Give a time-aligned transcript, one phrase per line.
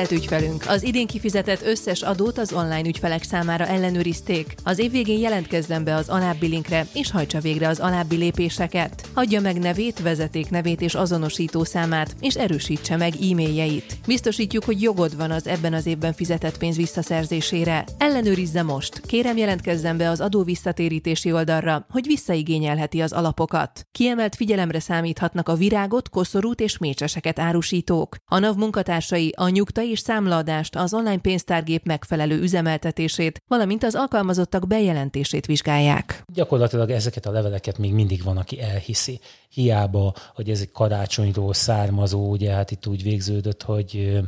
[0.00, 0.64] Tisztelt ügyfelünk!
[0.68, 4.54] Az idén kifizetett összes adót az online ügyfelek számára ellenőrizték.
[4.64, 9.08] Az év végén jelentkezzen be az alábbi linkre, és hajtsa végre az alábbi lépéseket.
[9.14, 13.98] Hagyja meg nevét, vezeték nevét és azonosító számát, és erősítse meg e-mailjeit.
[14.06, 17.84] Biztosítjuk, hogy jogod van az ebben az évben fizetett pénz visszaszerzésére.
[17.98, 19.00] Ellenőrizze most.
[19.06, 23.86] Kérem jelentkezzen be az adó visszatérítési oldalra, hogy visszaigényelheti az alapokat.
[23.92, 28.16] Kiemelt figyelemre számíthatnak a virágot, koszorút és mécseseket árusítók.
[28.24, 34.66] A NAV munkatársai a nyugta és számlaadást, az online pénztárgép megfelelő üzemeltetését, valamint az alkalmazottak
[34.66, 36.22] bejelentését vizsgálják.
[36.32, 39.20] Gyakorlatilag ezeket a leveleket még mindig van, aki elhiszi.
[39.48, 44.20] Hiába, hogy ez egy karácsonyról származó, ugye hát itt úgy végződött, hogy,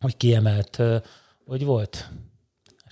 [0.00, 0.82] hogy kiemelt,
[1.46, 2.10] hogy volt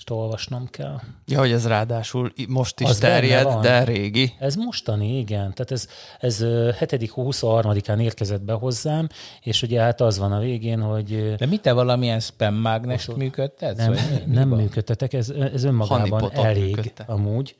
[0.04, 1.00] ezt olvasnom kell.
[1.26, 4.32] Ja, hogy ez ráadásul most is az terjed, de régi.
[4.38, 5.54] Ez mostani, igen.
[5.54, 5.88] Tehát ez,
[6.20, 6.38] ez
[6.78, 7.12] 7.
[7.16, 9.08] 23-án érkezett be hozzám,
[9.40, 11.34] és ugye hát az van a végén, hogy...
[11.36, 13.76] De mit te valamilyen spam mágnest működtetsz?
[13.76, 13.96] Nem,
[14.26, 17.04] nem működtetek, ez, ez önmagában elég működte.
[17.06, 17.56] amúgy,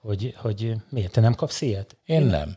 [0.00, 1.96] hogy, hogy miért te nem kapsz ilyet?
[2.04, 2.56] Én nem.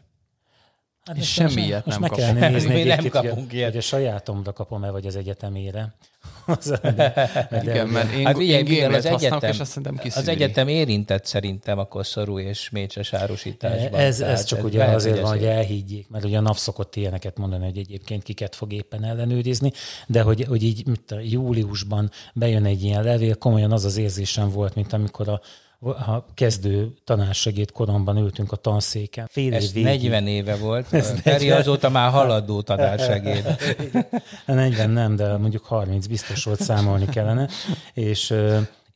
[1.06, 3.70] Hát és semmi ilyet nem meg kellene nézni nem kapunk ilyet.
[3.70, 5.96] hogy a sajátomra kapom-e, vagy az egyetemére.
[6.46, 6.80] Az,
[7.62, 9.80] Igen, mert én, hát, én, én az egyetem, és azt
[10.16, 14.00] az egyetem érintett szerintem a koszorú és mécses árusításban.
[14.00, 16.96] Ez, ez csak ez ugye lehet, azért van, hogy elhiggyék, mert ugye a nap szokott
[16.96, 19.72] ilyeneket mondani, hogy egyébként kiket fog éppen ellenőrizni,
[20.08, 24.50] de hogy, hogy így mint a júliusban bejön egy ilyen levél, komolyan az az érzésem
[24.50, 25.42] volt, mint amikor a
[25.82, 29.28] ha kezdő tanársegéd koromban ültünk a tanszéken.
[29.32, 30.88] Fél Ez év 40 éve volt.
[31.22, 33.58] Feri azóta már haladó tanársegéd.
[34.46, 37.50] 40 nem, de mondjuk 30 biztos volt számolni kellene.
[37.94, 38.34] És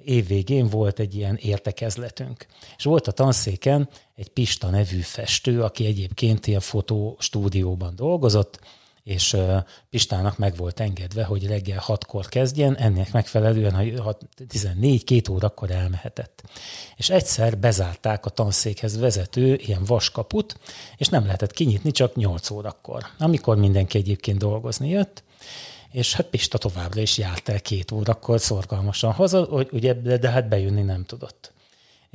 [0.03, 2.45] évvégén volt egy ilyen értekezletünk.
[2.77, 8.59] És volt a tanszéken egy Pista nevű festő, aki egyébként ilyen fotostúdióban dolgozott,
[9.06, 9.38] és
[9.89, 14.17] Pistának meg volt engedve, hogy reggel hatkor kezdjen, ennek megfelelően, ha
[14.48, 16.43] 14, két órakor elmehetett.
[16.95, 20.60] És egyszer bezárták a tanszékhez vezető ilyen vaskaput,
[20.98, 25.23] és nem lehetett kinyitni csak 8 órakor, amikor mindenki egyébként dolgozni jött,
[25.92, 30.30] és hát Pista továbbra is járt el két órakor szorgalmasan haza, hogy ugye, de, de
[30.30, 31.54] hát bejönni nem tudott.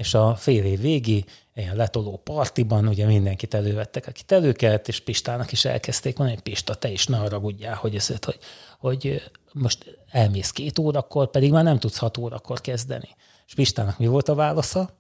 [0.01, 1.25] És a fél év végi
[1.55, 6.75] ilyen letoló partiban, ugye mindenkit elővettek, akit előkelt, és Pistának is elkezdték mondani, hogy Pista,
[6.75, 8.39] te is ne haragudjál, hogy, ez, hogy,
[8.79, 13.09] hogy most elmész két órakor, pedig már nem tudsz hat órakor kezdeni.
[13.47, 14.91] És Pistának mi volt a válasza?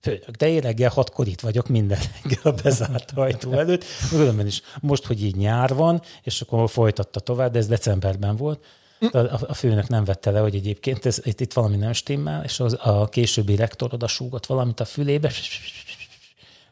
[0.00, 3.84] Főnök, de én reggel hatkor itt vagyok minden reggel a bezárt ajtó előtt.
[4.08, 8.64] Különben is most, hogy így nyár van, és akkor folytatta tovább, de ez decemberben volt,
[9.12, 12.60] a, a főnök nem vette le, hogy egyébként ez, itt, itt valami nem stimmel, és
[12.60, 15.30] az, a későbbi rektor oda súgott valamit a fülébe,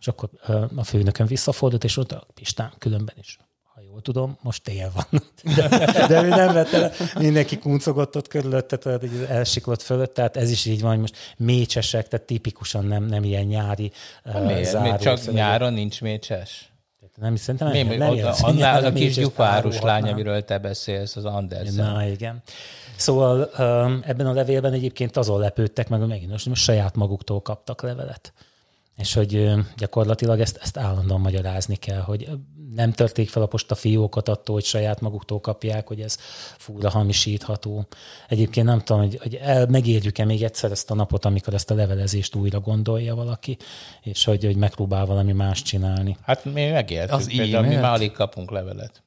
[0.00, 0.28] és akkor
[0.76, 3.38] a főnökön visszafordult, és ott Pistán különben is
[3.74, 5.22] ha jól tudom, most tél van.
[5.56, 5.68] De,
[6.08, 10.50] de ő nem vette le, mindenki kuncogott ott körülötte, tehát egy elsiklott fölött, tehát ez
[10.50, 13.92] is így van, hogy most mécsesek, tehát tipikusan nem, nem ilyen nyári
[14.44, 14.70] Miért?
[14.70, 16.72] Záró, Csak nyáron nincs mécses?
[17.16, 21.24] Nem, szerintem nem, nem, nem, nem Annál a kis gyufárus lány, amiről te beszélsz, az
[21.24, 21.92] Andersen.
[21.92, 22.42] Na, igen.
[22.96, 23.50] Szóval
[24.04, 28.32] ebben a levélben egyébként azon lepődtek meg, hogy megint most saját maguktól kaptak levelet
[28.96, 32.28] és hogy gyakorlatilag ezt, ezt állandóan magyarázni kell, hogy
[32.74, 36.18] nem törték fel a posta fiókot attól, hogy saját maguktól kapják, hogy ez
[36.58, 37.86] fúra hamisítható.
[38.28, 41.74] Egyébként nem tudom, hogy, hogy el, megérjük-e még egyszer ezt a napot, amikor ezt a
[41.74, 43.56] levelezést újra gondolja valaki,
[44.02, 46.16] és hogy, hogy megpróbál valami más csinálni.
[46.22, 49.02] Hát mi megértük, az például mi már alig kapunk levelet.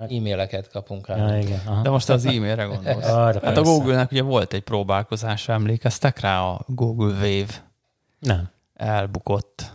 [0.00, 1.16] E-maileket kapunk rá.
[1.16, 1.82] Ja, igen, aha.
[1.82, 3.06] De most az e-mailre gondolsz.
[3.06, 3.60] Arra, hát persze.
[3.60, 7.70] a Google-nek ugye volt egy próbálkozása, emlékeztek rá a Google Wave?
[8.18, 8.50] Nem
[8.82, 9.72] elbukott.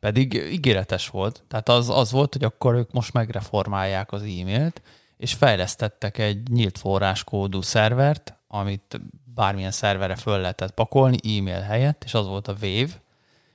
[0.00, 1.42] Pedig ígéretes volt.
[1.48, 4.82] Tehát az, az volt, hogy akkor ők most megreformálják az e-mailt,
[5.16, 9.00] és fejlesztettek egy nyílt forráskódú szervert, amit
[9.34, 12.92] bármilyen szerverre föl lehetett pakolni e-mail helyett, és az volt a Wave,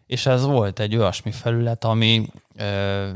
[0.07, 2.27] és ez volt egy olyasmi felület, ami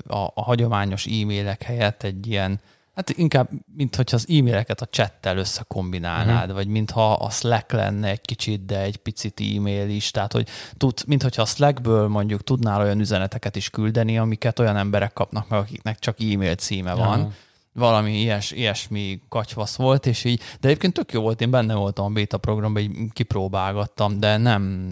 [0.07, 2.59] a, a hagyományos e-mailek helyett egy ilyen
[2.97, 6.55] Hát inkább, mintha az e-maileket a chattel összekombinálnád, uh-huh.
[6.55, 10.11] vagy mintha a Slack lenne egy kicsit, de egy picit e-mail is.
[10.11, 10.47] Tehát, hogy
[10.77, 15.59] tud, mintha a Slackből mondjuk tudnál olyan üzeneteket is küldeni, amiket olyan emberek kapnak meg,
[15.59, 17.19] akiknek csak e-mail címe van.
[17.19, 17.33] Uh-huh.
[17.73, 22.05] Valami ilyes, ilyesmi katyvasz volt, és így, de egyébként tök jó volt, én benne voltam
[22.05, 24.91] a beta programban, így kipróbálgattam, de nem,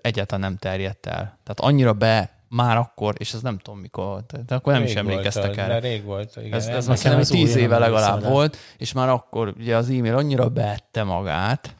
[0.00, 1.38] egyáltalán nem terjedt el.
[1.42, 4.96] Tehát annyira be már akkor, és ez nem tudom mikor, de akkor nem rég is
[4.96, 5.78] emlékeztek volt, erre.
[5.78, 6.52] rég volt, igen.
[6.52, 11.02] Ez, ez most tíz éve legalább volt, és már akkor ugye az e-mail annyira beette
[11.02, 11.74] magát,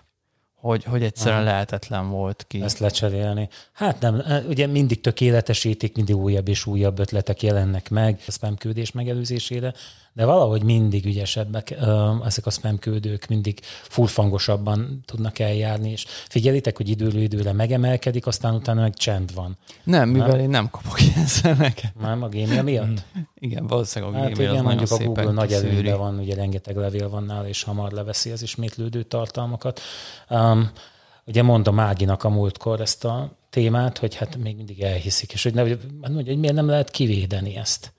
[0.55, 1.51] hogy, hogy egyszerűen Aha.
[1.51, 2.63] lehetetlen volt ki.
[2.63, 3.49] Ezt lecserélni.
[3.73, 8.93] Hát nem, ugye mindig tökéletesítik, mindig újabb és újabb ötletek jelennek meg a spam küldés
[8.93, 9.75] megelőzésére,
[10.21, 11.77] de valahogy mindig ügyesebbek
[12.25, 18.55] ezek a spam küldők, mindig furfangosabban tudnak eljárni, és figyelitek, hogy időről időre megemelkedik, aztán
[18.55, 19.57] utána meg csend van.
[19.85, 20.39] Nem, mivel nem?
[20.39, 21.93] én nem kapok ilyen szemeket.
[22.01, 23.05] Nem, a gémia miatt?
[23.39, 27.09] igen, valószínűleg a hát gémia igen, mondjuk a Google nagy előnyben van, ugye rengeteg levél
[27.09, 29.81] van nála, és hamar leveszi az ismétlődő tartalmakat.
[30.31, 30.71] Um,
[31.27, 35.55] ugye mondom Áginak a múltkor ezt a témát, hogy hát még mindig elhiszik, és hogy,
[35.55, 35.63] ne,
[36.15, 37.93] hogy miért nem lehet kivédeni ezt.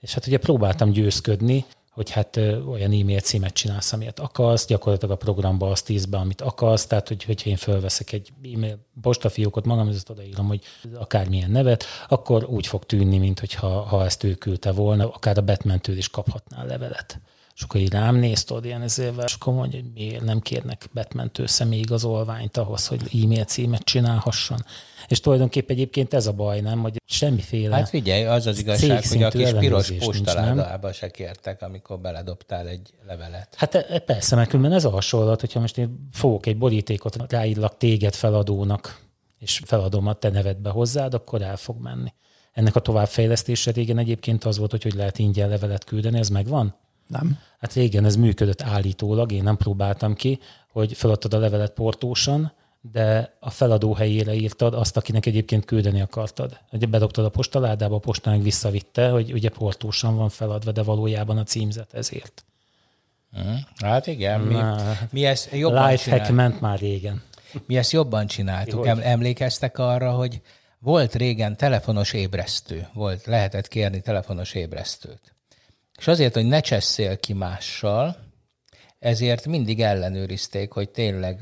[0.00, 5.14] És hát ugye próbáltam győzködni, hogy hát ö, olyan e-mail címet csinálsz, amilyet akarsz, gyakorlatilag
[5.14, 9.64] a programba azt tíz be, amit akarsz, tehát hogy, hogyha én felveszek egy e-mail postafiókot
[9.64, 10.62] magam, ezt odaírom, hogy
[10.94, 15.42] akármilyen nevet, akkor úgy fog tűnni, mint hogyha ha ezt ő küldte volna, akár a
[15.42, 17.20] batman is kaphatnál levelet.
[17.54, 20.88] És akkor így rám néz, tudod, ilyen ezével, és akkor mondja, hogy miért nem kérnek
[20.94, 24.64] Batman-től személyigazolványt ahhoz, hogy e-mail címet csinálhasson.
[25.10, 29.22] És tulajdonképpen egyébként ez a baj, nem, hogy semmiféle Hát figyelj, az az igazság, hogy
[29.22, 33.54] a kis piros postaládába se kértek, amikor beledobtál egy levelet.
[33.56, 37.32] Hát e, e, persze, mert különben ez a hasonlat, hogyha most én fogok egy borítékot,
[37.32, 39.00] ráírlak téged feladónak,
[39.38, 42.12] és feladom a te nevedbe hozzád, akkor el fog menni.
[42.52, 46.74] Ennek a továbbfejlesztése régen egyébként az volt, hogy hogy lehet ingyen levelet küldeni, ez megvan?
[47.06, 47.38] Nem.
[47.58, 50.38] Hát régen ez működött állítólag, én nem próbáltam ki,
[50.72, 56.58] hogy feladtad a levelet portósan, de a feladó helyére írtad azt, akinek egyébként küldeni akartad.
[56.72, 61.42] Ugye bedobtad a postaládába, a postán visszavitte, hogy ugye portósan van feladva, de valójában a
[61.42, 62.44] címzet ezért.
[63.32, 63.66] Hmm.
[63.76, 64.56] Hát igen, mi,
[65.10, 67.22] mi ezt jobban Lifehack ment már régen.
[67.66, 68.86] Mi ezt jobban csináltuk.
[68.86, 69.00] Hogy?
[69.02, 70.40] Emlékeztek arra, hogy
[70.78, 75.34] volt régen telefonos ébresztő, volt, lehetett kérni telefonos ébresztőt.
[75.98, 78.16] És azért, hogy ne cseszél ki mással,
[79.00, 81.38] ezért mindig ellenőrizték, hogy tényleg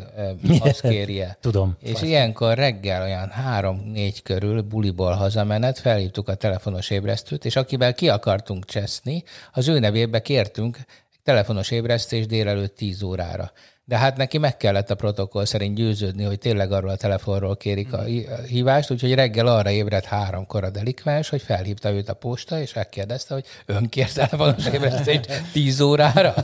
[0.61, 1.37] azt kérje.
[1.41, 1.77] Tudom.
[1.81, 2.05] És fast.
[2.05, 8.65] ilyenkor reggel olyan három-négy körül buliból hazamenet, felhívtuk a telefonos ébresztőt, és akivel ki akartunk
[8.65, 9.23] cseszni,
[9.53, 10.79] az ő nevébe kértünk
[11.23, 13.53] telefonos ébresztés délelőtt 10 órára
[13.89, 17.93] de hát neki meg kellett a protokoll szerint győződni, hogy tényleg arról a telefonról kérik
[17.93, 18.03] a
[18.47, 23.35] hívást, úgyhogy reggel arra ébredt háromkor a delikvens, hogy felhívta őt a posta, és megkérdezte,
[23.35, 26.35] hogy ön kér telefonos ébresztést tíz órára.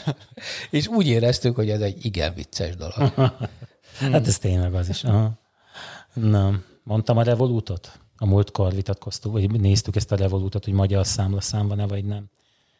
[0.70, 3.12] és úgy éreztük, hogy ez egy igen vicces dolog.
[4.12, 5.04] hát ez tényleg az is.
[5.04, 5.32] Aha.
[6.12, 7.98] Na, mondtam a Revolutot?
[8.16, 12.30] A múltkor vitatkoztuk, vagy néztük ezt a Revolutot, hogy magyar számlaszám van-e, vagy nem.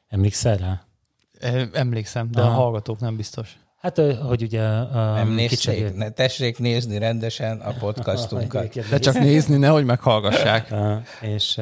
[0.09, 0.85] Emlékszel rá?
[1.73, 2.51] Emlékszem, de Aha.
[2.51, 3.57] a hallgatók nem biztos.
[3.87, 4.69] Hát, hogy ugye...
[4.93, 8.75] Nem nézték, ne, tessék nézni rendesen a podcastunkat.
[8.91, 10.75] De csak nézni, nehogy meghallgassák.
[11.37, 11.53] és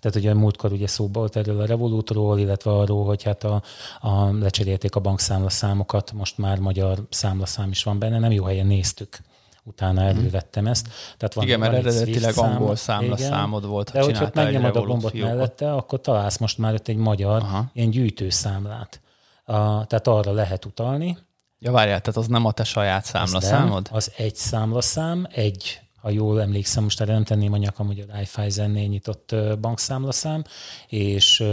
[0.00, 3.62] tehát ugye múltkor ugye szóba volt erről a Revolutról, illetve arról, hogy hát a,
[4.00, 9.18] a lecserélték a bankszámlaszámokat, most már magyar számlaszám is van benne, nem jó helyen néztük
[9.64, 10.88] utána elővettem ezt.
[11.16, 15.32] Tehát van, Igen, mert eredetileg angol számlaszámod volt, ha De hogyha megnyomod a gombot fiókot.
[15.32, 17.64] mellette, akkor találsz most már ott egy magyar Aha.
[17.72, 19.00] ilyen gyűjtőszámlát.
[19.44, 21.18] A, tehát arra lehet utalni,
[21.62, 23.88] Ja, várjál, tehát az nem a te saját számlaszámod?
[23.92, 28.12] Az egy számlaszám, egy, ha jól emlékszem, most erre nem tenném a nyakam, hogy a
[28.12, 30.44] Raiffeisen-nél nyitott bankszámlaszám,
[30.88, 31.44] és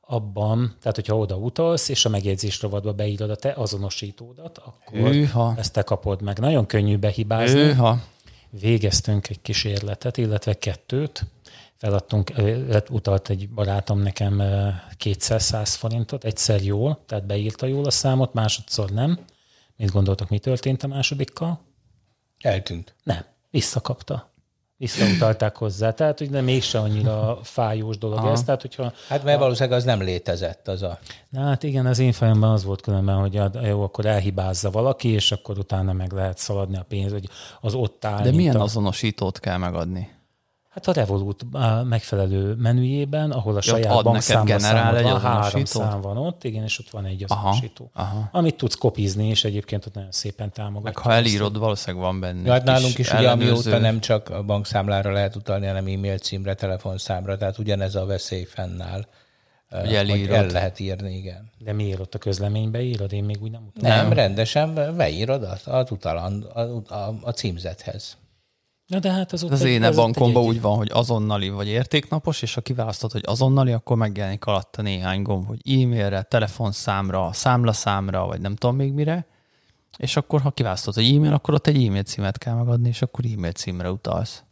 [0.00, 5.54] abban, tehát hogyha oda utalsz, és a megjegyzés rovadba beírod a te azonosítódat, akkor Őha.
[5.56, 6.38] ezt te kapod meg.
[6.38, 7.58] Nagyon könnyű behibázni.
[7.58, 7.98] Őha.
[8.50, 11.26] Végeztünk egy kísérletet, illetve kettőt,
[11.76, 12.32] feladtunk,
[12.90, 14.42] utalt egy barátom nekem
[14.96, 19.18] kétszer száz forintot, egyszer jól, tehát beírta jól a számot, másodszor nem.
[19.76, 21.60] Mit gondoltok, mi történt a másodikkal?
[22.40, 22.94] Eltűnt.
[23.02, 24.32] Nem, visszakapta.
[24.76, 28.30] Visszautalták hozzá, tehát hogy nem mégse annyira fájós dolog Aha.
[28.30, 28.42] ez.
[28.42, 30.98] Tehát, hogyha hát mert valószínűleg az nem létezett az a...
[31.28, 35.32] Na, hát igen, az én fejemben az volt különben, hogy jó, akkor elhibázza valaki, és
[35.32, 37.28] akkor utána meg lehet szaladni a pénz, hogy
[37.60, 38.22] az ott áll.
[38.22, 38.62] De milyen a...
[38.62, 40.10] azonosítót kell megadni?
[40.74, 41.46] Hát a Revolut
[41.84, 47.04] megfelelő menüjében, ahol a saját bankszámlaszámod van, három szám van ott, igen, és ott van
[47.04, 48.28] egy azonosító, aha, aha.
[48.32, 50.82] amit tudsz kopizni, és egyébként ott nagyon szépen támogatja.
[50.82, 52.46] Meg ha elírod, valószínűleg van benne.
[52.46, 56.54] Ja, hát nálunk is ugye amióta nem csak a bankszámlára lehet utalni, hanem e-mail címre,
[56.54, 59.06] telefonszámra, tehát ugyanez a veszély fennáll.
[59.70, 61.50] Hogy, hogy el lehet írni, igen.
[61.58, 63.12] De miért ott a közleménybe írod?
[63.12, 63.96] Én még úgy nem utalom.
[63.96, 66.60] Nem, rendesen beírod az, az utalan, a,
[66.94, 68.16] a, a címzethez.
[68.86, 72.54] Na de hát az, az egy, én bankomban úgy van, hogy azonnali vagy értéknapos, és
[72.54, 78.56] ha kiválasztod, hogy azonnali, akkor megjelenik alatta néhány gomb, hogy e-mailre, telefonszámra, számlaszámra, vagy nem
[78.56, 79.26] tudom még mire,
[79.96, 83.24] és akkor ha kiválasztod, hogy e-mail, akkor ott egy e-mail címet kell megadni, és akkor
[83.24, 84.42] e-mail címre utalsz.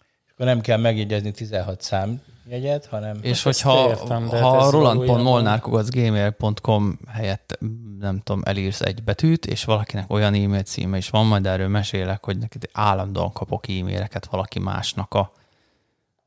[0.45, 3.19] Nem kell megjegyezni 16 szám jegyet, hanem...
[3.23, 7.59] És hogyha értem, ha ez roland.molnár.gmail.com helyett
[7.99, 12.25] nem tudom, elírsz egy betűt, és valakinek olyan e-mail címe is van, majd erről mesélek,
[12.25, 15.33] hogy neked állandóan kapok e-maileket valaki másnak a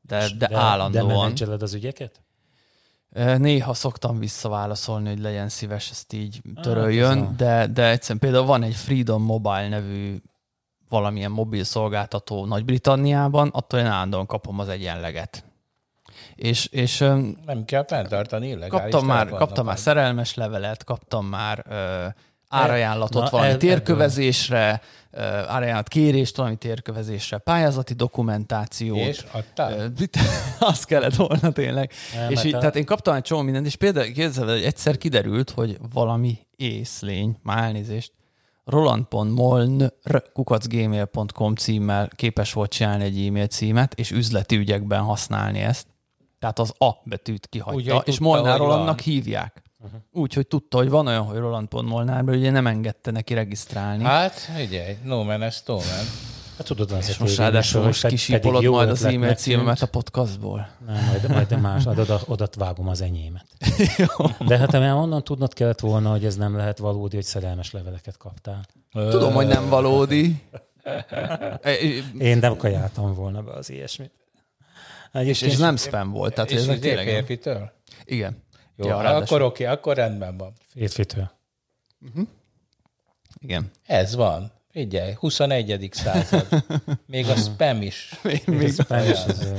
[0.00, 1.34] de, de, de állandóan.
[1.34, 2.20] De az ügyeket?
[3.36, 8.18] Néha szoktam visszaválaszolni, hogy legyen szíves, ezt így Ah, töröljön, ez a- de, de egyszerűen
[8.18, 10.16] például van egy Freedom Mobile nevű
[10.88, 15.44] valamilyen mobil szolgáltató Nagy-Britanniában, attól én állandóan kapom az egyenleget.
[16.34, 16.98] És, és
[17.46, 22.06] Nem kell fenntartani illegális kaptam már, kaptam már szerelmes levelet, kaptam már ö,
[22.48, 28.98] árajánlatot Na, valami el- térkövezésre, ö, árajánlat kérést valami térkövezésre, pályázati dokumentációt.
[28.98, 29.92] És adtál?
[30.58, 31.92] Azt kellett volna tényleg.
[32.14, 34.96] Nem, és így, a- tehát én kaptam egy csomó mindent, és például el, hogy egyszer
[34.98, 38.12] kiderült, hogy valami észlény, már elnézést,
[38.66, 45.86] roland.molnr.gmail.com címmel képes volt csinálni egy e-mail címet, és üzleti ügyekben használni ezt.
[46.38, 48.58] Tehát az A betűt kihagyta, Úgy, és Molnár.
[48.58, 49.62] Rolandnak hívják.
[49.84, 50.00] Uh-huh.
[50.12, 54.04] Úgy, hogy tudta, hogy van olyan, hogy Roland.molnár, mert ugye nem engedte neki regisztrálni.
[54.04, 55.84] Hát, figyelj, no man, ez no man.
[56.56, 60.68] Hát tudod, az és most ráadásul most kisípolod majd az e-mail címemet a podcastból.
[60.86, 63.46] Nem, majd, majd más, majd oda, oda vágom az enyémet.
[64.48, 68.16] De hát már onnan tudnod kellett volna, hogy ez nem lehet valódi, hogy szerelmes leveleket
[68.16, 68.66] kaptál.
[68.92, 70.42] Tudom, hogy nem valódi.
[72.18, 74.12] Én nem kajáltam volna be az ilyesmit.
[75.12, 76.34] És, és nem spam volt.
[76.34, 77.06] Tehát És ez tényleg...
[77.06, 77.72] férfitől?
[78.04, 78.44] Igen.
[78.76, 80.52] Jó, Ja, akkor oké, akkor rendben van.
[80.66, 81.30] Férfitől.
[83.40, 83.70] Igen.
[83.86, 84.52] Ez van.
[84.76, 85.88] Figyelj, 21.
[85.92, 86.46] század.
[87.06, 88.20] Még a spam is.
[88.22, 89.52] Még, Spam is az,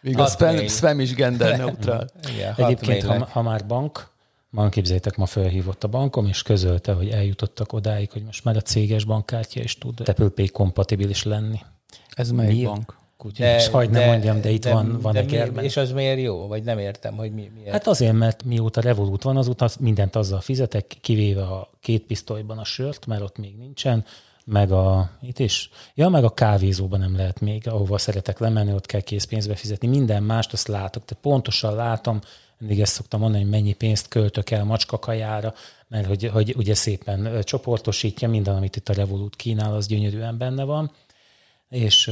[0.00, 2.08] még a spam, spam is gender neutral.
[2.34, 4.08] Igen, Egyébként, ha, ha már bank,
[4.50, 8.60] ma képzeljétek, ma felhívott a bankom, és közölte, hogy eljutottak odáig, hogy most már a
[8.60, 11.60] céges bankkártya is tud Apple Pay kompatibilis lenni.
[12.10, 12.64] Ez melyik Mi?
[12.64, 12.98] bank?
[13.18, 15.64] Úgyhogy de, hagyd ne mondjam, de itt de, van, van de egy mi.
[15.64, 16.46] És az miért jó?
[16.46, 17.70] Vagy nem értem, hogy mi, miért.
[17.70, 22.64] Hát azért, mert mióta Revolut van, azóta mindent azzal fizetek, kivéve a két pisztolyban a
[22.64, 24.04] sört, mert ott még nincsen,
[24.50, 28.86] meg a, itt is, ja, meg a kávézóban nem lehet még, ahova szeretek lemenni, ott
[28.86, 29.88] kell készpénzbe fizetni.
[29.88, 32.20] Minden mást azt látok, tehát pontosan látom,
[32.58, 35.54] mindig ezt szoktam mondani, hogy mennyi pénzt költök el macskakajára,
[35.88, 40.64] mert hogy, hogy ugye szépen csoportosítja, minden, amit itt a Revolut kínál, az gyönyörűen benne
[40.64, 40.90] van.
[41.68, 42.06] És,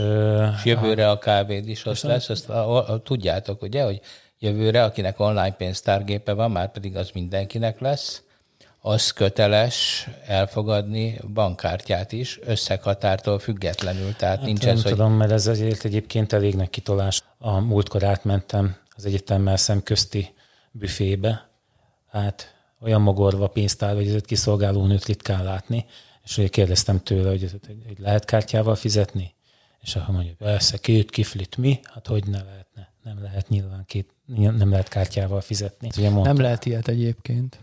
[0.54, 4.00] És jövőre a kávéd is az lesz, azt a, a, tudjátok, ugye, hogy
[4.38, 8.23] jövőre, akinek online pénztárgépe van, már pedig az mindenkinek lesz,
[8.80, 14.16] az köteles elfogadni bankkártyát is, összeghatártól függetlenül.
[14.16, 17.23] Tehát hát nincs nem ez, hogy tudom, mert ez azért egyébként elég nagy kitolás.
[17.38, 20.35] A múltkor átmentem az egyetemmel szemközti
[20.70, 21.49] büfébe,
[22.11, 25.87] hát olyan mogorva pénztár, hogy ezért kiszolgáló nőt ritkán látni,
[26.25, 29.35] és ugye kérdeztem tőle, hogy, hogy, hogy lehet kártyával fizetni,
[29.80, 31.80] és akkor mondja, persze, két kiflit mi?
[31.82, 32.92] Hát hogy ne lehetne?
[33.02, 35.88] Nem lehet nyilván két, nem lehet kártyával fizetni.
[35.97, 37.58] Ugye mondta, Nem lehet ilyet egyébként.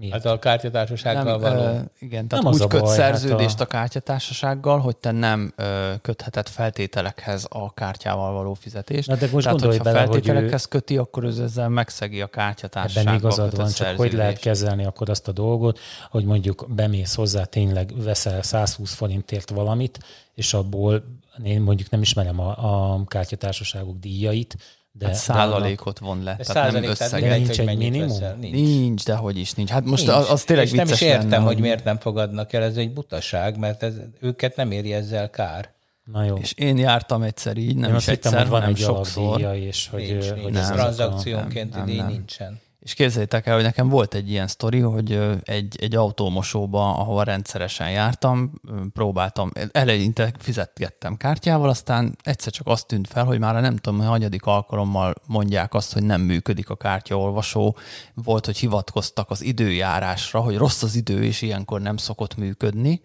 [0.00, 0.14] Miért?
[0.14, 1.62] hát a kártyatársasággal Nem, való.
[1.62, 3.62] ö, igen, tehát Nem az úgy a köt baj, szerződést hát a...
[3.62, 9.08] a kártyatársasággal, hogy te nem ö, kötheted feltételekhez a kártyával való fizetést.
[9.08, 12.20] Na de most tehát, gondolj hogyha bele, hogy ő- feltételekhez köti, akkor ez ezzel megszegi
[12.20, 15.78] a Ebben kártyatársasággal igazad kötött van, csak hogy lehet kezelni akkor azt a dolgot,
[16.10, 19.98] hogy mondjuk bemész hozzá, tényleg veszel 120 forintért valamit,
[20.34, 21.04] és abból
[21.42, 24.56] én mondjuk nem ismerem a, a kártyatársaságok díjait,
[25.00, 27.20] de, Hát de százalékot von le, Ez tehát nem összeget.
[27.20, 28.08] mindegy, Nincs hogy egy minimum?
[28.08, 28.34] veszel.
[28.40, 28.54] Nincs.
[28.54, 29.70] Nincs, de hogy is nincs.
[29.70, 30.18] Hát most Nincs.
[30.18, 32.76] az, az tényleg és nem is vicces értem, lenne, hogy miért nem fogadnak el, ez
[32.76, 35.72] egy butaság, mert ez, őket nem éri ezzel kár.
[36.04, 36.36] Na jó.
[36.36, 38.80] És én jártam egyszer így, nem Én is azt hittem, egyszer, hogy van hanem egy
[38.82, 39.54] sokszor.
[39.54, 40.56] és hogy, Nincs, hogy nincs.
[40.56, 42.06] ez tranzakciónként nem.
[42.06, 42.60] nincsen.
[42.80, 47.90] És képzeljétek el, hogy nekem volt egy ilyen sztori, hogy egy, egy autómosóba, ahova rendszeresen
[47.90, 48.52] jártam,
[48.92, 54.04] próbáltam, eleinte fizetgettem kártyával, aztán egyszer csak azt tűnt fel, hogy már nem tudom, a
[54.04, 57.76] hanyadik alkalommal mondják azt, hogy nem működik a kártyaolvasó.
[58.14, 63.02] Volt, hogy hivatkoztak az időjárásra, hogy rossz az idő, és ilyenkor nem szokott működni.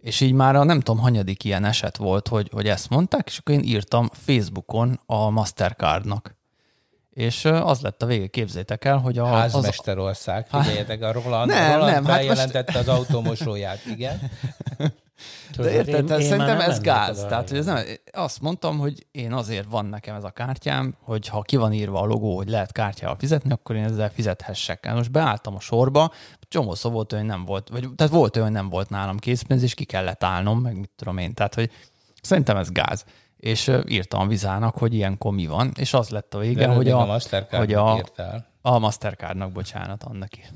[0.00, 3.38] És így már a nem tudom, hanyadik ilyen eset volt, hogy, hogy ezt mondták, és
[3.38, 6.40] akkor én írtam Facebookon a Mastercardnak.
[7.12, 11.72] És az lett a vége, képzétek el, hogy a, az, Házmesterország, figyeljetek, a Roland, Nem,
[11.74, 14.20] Roland nem, hát bejelentette az autómosóját, igen.
[15.56, 17.24] De érted, én- én szerintem ez gáz.
[17.28, 17.78] Tehát, hogy ez nem,
[18.12, 22.00] azt mondtam, hogy én azért van nekem ez a kártyám, hogy ha ki van írva
[22.00, 24.94] a logó, hogy lehet kártyával fizetni, akkor én ezzel fizethessek el.
[24.94, 26.12] Most beálltam a sorba,
[26.48, 29.18] csomó szó volt, olyan, hogy nem volt, vagy, tehát volt olyan, hogy nem volt nálam
[29.18, 31.34] készpénz, és ki kellett állnom, meg mit tudom én.
[31.34, 31.70] Tehát, hogy
[32.22, 33.04] szerintem ez gáz.
[33.42, 36.90] És írtam a vizának, hogy ilyenkor mi van, és az lett a vége, De hogy
[36.90, 38.46] a, a Mastercard hogy a, írtál.
[38.60, 40.52] a Mastercardnak, bocsánat, annak is.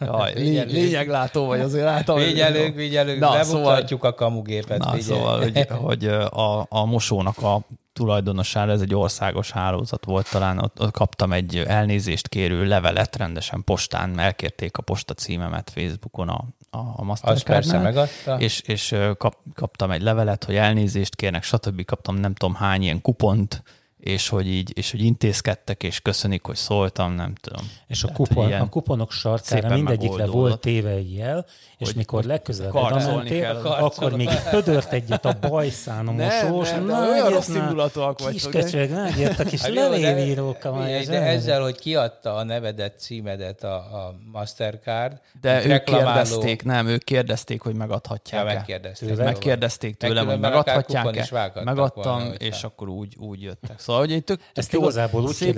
[0.00, 2.18] Jaj, lény, lényeglátó vagy, azért látom.
[2.18, 4.78] Vigyelünk, vigyelünk, Na, lemutatjuk szóval, a kamugépet.
[4.78, 5.02] Na, figyelj.
[5.02, 7.60] szóval, hogy, hogy a, a mosónak a
[7.92, 13.64] tulajdonosára, ez egy országos hálózat volt, talán ott, ott kaptam egy elnézést kérő levelet rendesen
[13.64, 16.44] postán, elkérték a posta címemet Facebookon a,
[16.76, 18.08] a Mastercardnál.
[18.38, 21.84] És, és kap, kaptam egy levelet, hogy elnézést kérnek, stb.
[21.84, 23.62] Kaptam nem tudom hány ilyen kupont,
[24.02, 27.70] és hogy így, és hogy intézkedtek, és köszönik, hogy szóltam, nem tudom.
[27.86, 31.46] És a, kupon, a kuponok sarkára mindegyikre volt téve egy jel,
[31.78, 36.70] és hogy, mikor legközelebb mentél, akkor még pödört egyet a bajszán a mosós.
[36.70, 38.32] Nem, nem, olyan rossz indulatúak vagy.
[38.32, 40.86] Kis köcsög, nagy, a kis hát levévíróka van.
[40.86, 45.20] De ezzel, hogy kiadta a nevedet, címedet a, a Mastercard.
[45.40, 49.16] De ők kérdezték, nem, ők kérdezték, hogy megadhatják ja, megkérdezték.
[49.16, 51.52] Megkérdezték tőlem, hogy megadhatják-e.
[51.64, 53.80] Megadtam, és akkor úgy, úgy jöttek.
[53.92, 55.56] Szóval, hogy egy tök, ezt igazából úgy hogy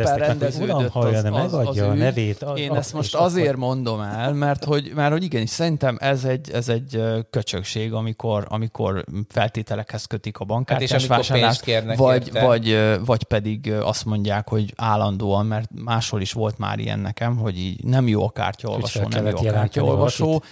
[0.60, 2.44] uram, hallja, de megadja a nevét.
[2.56, 6.68] Én ezt most azért mondom el, mert hogy, mert hogy igenis, szerintem ez egy, ez
[6.68, 13.72] egy köcsögség, amikor, amikor feltételekhez kötik a bankkártyás hát és vásárlást, vagy, vagy, vagy pedig
[13.72, 18.24] azt mondják, hogy állandóan, mert máshol is volt már ilyen nekem, hogy így nem jó
[18.24, 20.42] a kártyaolvasó, nem jó a kártyaolvasó.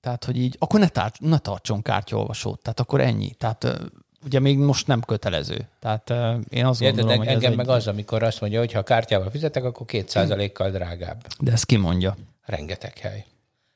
[0.00, 2.62] Tehát, hogy így, akkor ne, tár, ne tartson kártyaolvasót.
[2.62, 3.30] Tehát akkor ennyi.
[3.30, 3.80] Tehát
[4.24, 5.68] ugye még most nem kötelező.
[5.80, 7.72] Tehát uh, én azt Érted, gondolom, hogy engem meg egy...
[7.72, 11.26] az, amikor azt mondja, hogy ha kártyával fizetek, akkor kétszázalékkal drágább.
[11.38, 12.16] De ezt ki mondja?
[12.44, 13.24] Rengeteg hely.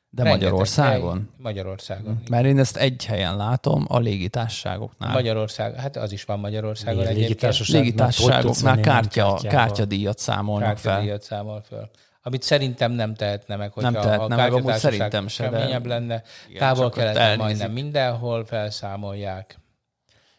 [0.09, 1.13] De Rengeteg Magyarországon?
[1.13, 1.25] Hely.
[1.37, 2.21] Magyarországon.
[2.29, 5.11] Mert én ezt egy helyen látom, a légitársaságoknál.
[5.11, 11.37] Magyarország, hát az is van Magyarországon Lég, légitársaság, légitársaságoknál kártya, kártyadíjat számolnak kártyadíjat fel.
[11.37, 11.89] számol fel.
[12.21, 15.79] Amit szerintem nem tehetne meg, hogyha nem tehetne a amúgy szerintem se, de...
[15.83, 16.23] lenne.
[16.57, 19.59] Távol keleten majdnem mindenhol felszámolják.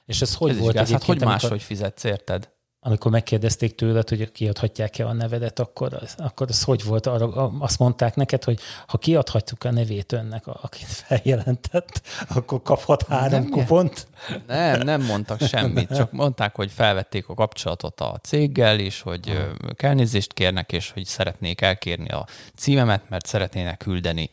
[0.09, 0.99] És ez hogy ez volt egyébként?
[0.99, 2.49] Hát hogy máshogy fizetsz, érted?
[2.81, 7.07] amikor megkérdezték tőled, hogy kiadhatják-e a nevedet, akkor az, akkor az hogy volt?
[7.07, 13.41] Arra, azt mondták neked, hogy ha kiadhatjuk a nevét önnek, akit feljelentett, akkor kaphat három
[13.41, 14.07] nem, kupont?
[14.47, 20.33] Nem, nem mondtak semmit, csak mondták, hogy felvették a kapcsolatot a céggel, és hogy elnézést
[20.33, 24.31] kérnek, és hogy szeretnék elkérni a címemet, mert szeretnének küldeni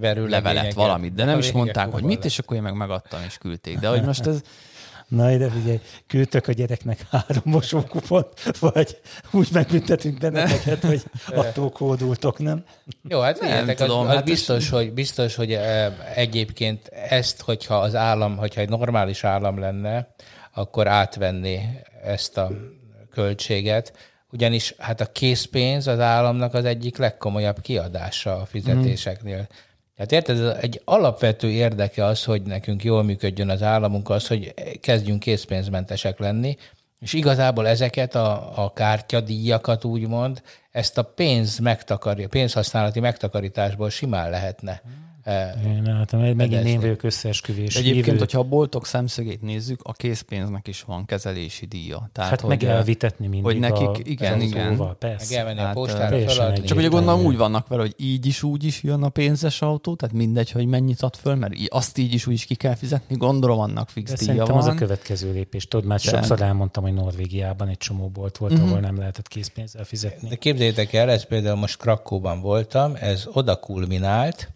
[0.00, 3.78] levelet, valamit, de nem is mondták, hogy mit, és akkor én meg megadtam, és küldték.
[3.78, 4.40] De hogy most ez
[5.12, 8.28] Na ide figyelj, küldtök a gyereknek három mosókupont,
[8.58, 9.00] vagy
[9.30, 11.02] úgy megbüntetünk benneteket, hogy
[11.34, 12.64] attól kódultok, nem?
[13.08, 15.58] Jó, hát figyeljetek, az, az hát biztos, hogy, biztos, hogy
[16.14, 20.14] egyébként ezt, hogyha az állam, hogyha egy normális állam lenne,
[20.54, 21.58] akkor átvenni
[22.04, 22.50] ezt a
[23.10, 23.92] költséget,
[24.30, 29.36] ugyanis hát a készpénz az államnak az egyik legkomolyabb kiadása a fizetéseknél.
[29.36, 29.46] Hmm.
[30.02, 35.20] Hát érted, egy alapvető érdeke az, hogy nekünk jól működjön az államunk, az, hogy kezdjünk
[35.20, 36.56] készpénzmentesek lenni,
[37.00, 44.82] és igazából ezeket a, a kártyadíjakat úgymond, ezt a pénz megtakarja, pénzhasználati megtakarításból simán lehetne
[45.64, 47.76] én látom, megint én vagyok összeesküvés.
[47.76, 48.18] Egyébként, hívő.
[48.18, 52.10] hogyha a boltok szemszögét nézzük, a készpénznek is van kezelési díja.
[52.12, 54.70] Tehát, hát hogy, meg elvitetni mindig hogy nekik, a, igen, igen.
[54.70, 55.26] Szóval, persze.
[55.30, 56.64] Meg elmenni hát, a postára feladni.
[56.64, 59.94] Csak hogy gondolom úgy vannak vele, hogy így is úgy is jön a pénzes autó,
[59.94, 63.16] tehát mindegy, hogy mennyit ad föl, mert azt így is úgy is ki kell fizetni,
[63.16, 64.56] gondolom annak fix De díja van.
[64.56, 65.68] az a következő lépés.
[65.68, 66.10] Tudod, már De...
[66.10, 68.68] sokszor elmondtam, hogy Norvégiában egy csomó bolt volt, uh-huh.
[68.68, 70.28] ahol nem lehetett készpénzzel fizetni.
[70.28, 74.52] De képzeljétek el, ez például most Krakóban voltam, ez oda kulminált,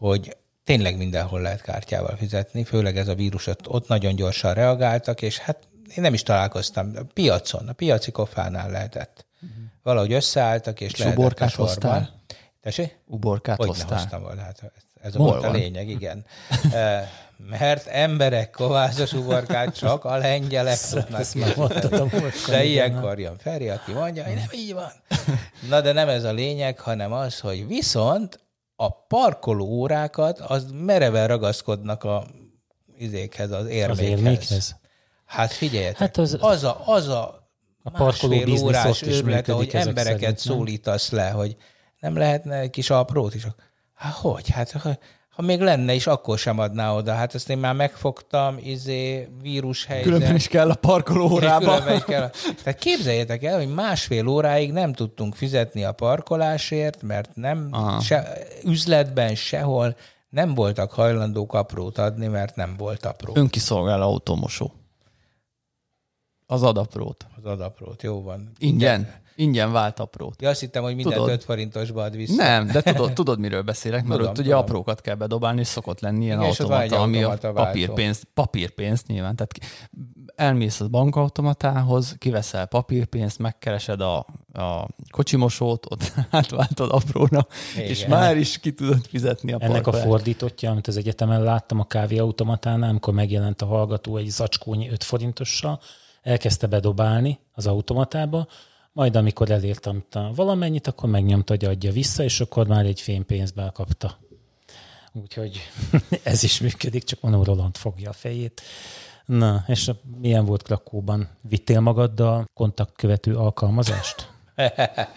[0.00, 5.22] hogy tényleg mindenhol lehet kártyával fizetni, főleg ez a vírus ott, ott nagyon gyorsan reagáltak,
[5.22, 5.58] és hát
[5.96, 6.92] én nem is találkoztam.
[6.96, 9.26] A piacon, a piaci kofánál lehetett.
[9.34, 9.58] Uh-huh.
[9.82, 12.22] Valahogy összeálltak, és, és lehetett uborkát a hoztál?
[12.60, 12.98] Tessék?
[13.06, 13.98] Uborkát Hogy hoztál?
[13.98, 15.50] hoztam volna, hát ez Hol volt van?
[15.50, 16.24] a lényeg, igen.
[17.58, 21.24] Mert emberek kovászos uborkát csak a lengyelek tudnak
[22.46, 24.92] De ilyenkor jön Feri, aki mondja, hogy nem így van.
[25.68, 28.40] Na de nem ez a lényeg, hanem az, hogy viszont
[28.82, 32.26] a parkoló órákat, az mereven ragaszkodnak a
[32.96, 33.98] izékhez, az érmékhez.
[33.98, 34.76] Az érmékhez?
[35.24, 37.48] Hát figyeljetek, hát az, az a, az a,
[37.82, 41.56] a parkoló órás őrület, ahogy embereket szerint, szólítasz le, hogy
[41.98, 43.46] nem lehetne egy kis aprót is.
[43.94, 44.48] Hát hogy?
[44.48, 44.98] Hát
[45.40, 47.12] ha még lenne is, akkor sem adná oda.
[47.12, 50.04] Hát ezt én már megfogtam, izé, vírus helyzet.
[50.04, 51.94] Különben is kell a parkolórába.
[51.94, 52.30] is kell.
[52.62, 59.34] Tehát képzeljétek el, hogy másfél óráig nem tudtunk fizetni a parkolásért, mert nem se, üzletben
[59.34, 59.96] sehol
[60.28, 63.32] nem voltak hajlandók aprót adni, mert nem volt apró.
[63.36, 64.72] Önkiszolgáló automosó.
[66.46, 67.26] Az adaprót.
[67.36, 68.52] Az adaprót, jó van.
[68.58, 69.00] Ingyen.
[69.00, 69.20] Igen.
[69.40, 70.42] Ingyen vált aprót.
[70.42, 72.34] Ja, azt hittem, hogy mindent tudod, 5 forintosba ad vissza.
[72.34, 74.62] Nem, de tudod, tudod miről beszélek, mert tudom, ott ugye tudom.
[74.62, 79.36] aprókat kell bedobálni, és szokott lenni ilyen Igen, automata, ami a papírpénzt, papírpénzt nyilván.
[79.36, 79.58] Tehát
[80.34, 87.88] elmész a bankautomatához, kiveszel papírpénzt, megkeresed a a kocsimosót, ott átváltod apróra, Igen.
[87.88, 91.84] és már is ki tudod fizetni a Ennek a fordítottja, amit az egyetemen láttam a
[91.84, 95.80] kávéautomatánál, amikor megjelent a hallgató egy zacskónyi 5 forintossal,
[96.22, 98.46] elkezdte bedobálni az automatába,
[98.92, 104.18] majd amikor elértem valamennyit, akkor megnyomta, hogy adja vissza, és akkor már egy fénypénzbe kapta.
[105.12, 105.60] Úgyhogy
[106.22, 108.62] ez is működik, csak mondom, Roland fogja a fejét.
[109.26, 111.28] Na, és a- milyen volt Krakóban?
[111.40, 114.28] Vittél magaddal kontaktkövető alkalmazást?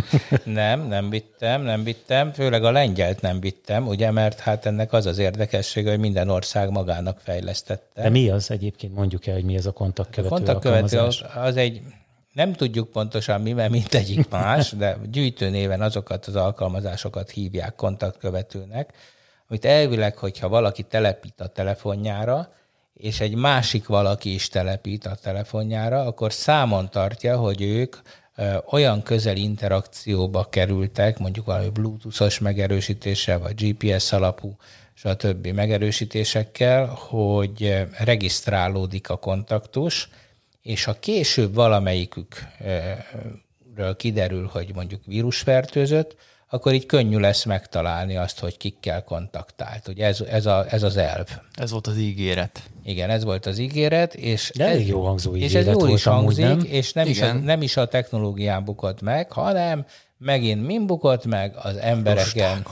[0.44, 5.06] Nem, nem vittem, nem vittem, főleg a lengyelt nem vittem, ugye, mert hát ennek az
[5.06, 8.02] az érdekessége, hogy minden ország magának fejlesztette.
[8.02, 8.94] De mi az egyébként?
[8.94, 11.22] Mondjuk el, hogy mi ez a kontaktkövető kontaktkövető alkalmazás.
[11.22, 11.82] az, az egy,
[12.32, 18.92] nem tudjuk pontosan mi, mert mindegyik más, de gyűjtő néven azokat az alkalmazásokat hívják kontaktkövetőnek,
[19.48, 22.52] amit elvileg, hogyha valaki telepít a telefonjára,
[22.94, 27.96] és egy másik valaki is telepít a telefonjára, akkor számon tartja, hogy ők
[28.70, 34.56] olyan közel interakcióba kerültek, mondjuk valami bluetoothos megerősítéssel, vagy GPS alapú,
[34.94, 35.46] stb.
[35.46, 40.08] megerősítésekkel, hogy regisztrálódik a kontaktus,
[40.62, 46.16] és ha később valamelyikükről kiderül, hogy mondjuk vírusfertőzött,
[46.52, 49.88] akkor így könnyű lesz megtalálni azt, hogy kikkel kontaktált.
[49.88, 51.26] Ugye ez, ez, a, ez az elv.
[51.54, 52.62] Ez volt az ígéret.
[52.84, 55.78] Igen, ez volt az ígéret, és De elég ez, jó hangzó és ez ígéret jó
[55.78, 56.74] volt is amúgy, hangzik, nem?
[56.74, 57.36] és nem is, a, Igen.
[57.36, 59.86] nem is a technológián bukott meg, hanem
[60.18, 61.56] megint min bukott meg?
[61.62, 62.66] Az embereken.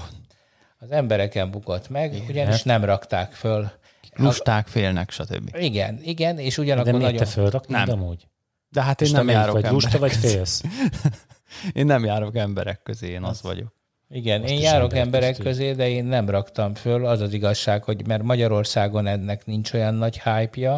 [0.78, 3.70] Az embereken bukott meg, ugyanis nem rakták föl.
[4.18, 5.56] Lusták, félnek, stb.
[5.58, 7.18] Igen, igen, és De ugyanakkor miért nagyon...
[7.26, 8.00] te fölraknád Nem.
[8.02, 8.26] amúgy?
[8.68, 10.62] De hát én nem járok vagy, emberek lusta vagy félsz?
[11.72, 13.76] Én nem járok emberek közé, én az vagyok.
[14.10, 17.06] Igen, Azt én járok emberek közé, de én nem raktam föl.
[17.06, 20.72] Az az igazság, hogy mert Magyarországon ennek nincs olyan nagy hype-ja,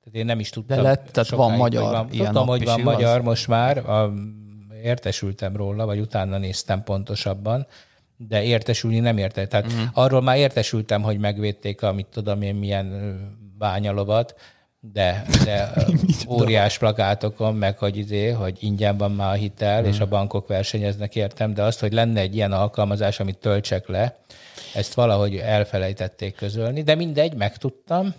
[0.00, 0.76] tehát én nem is tudtam.
[0.76, 2.08] De lett- tehát van sokáig, magyar hogy van.
[2.10, 2.94] ilyen Tudom, app hogy van igaz?
[2.94, 4.12] magyar most már, a,
[4.82, 7.66] értesültem róla, vagy utána néztem pontosabban,
[8.28, 9.46] de értesülni nem érte.
[9.46, 9.88] Tehát uh-huh.
[9.92, 13.18] arról már értesültem, hogy megvédték a, mit tudom én, milyen
[13.58, 14.34] bányalovat,
[14.80, 15.72] de, de
[16.38, 20.10] óriás plakátokon, meg hogy izé, hogy ingyen van már a hitel, és a Mhm.
[20.10, 24.18] bankok versenyeznek értem, de azt, hogy lenne egy ilyen alkalmazás, amit töltsek le,
[24.74, 28.14] ezt valahogy elfelejtették közölni, de mindegy, megtudtam.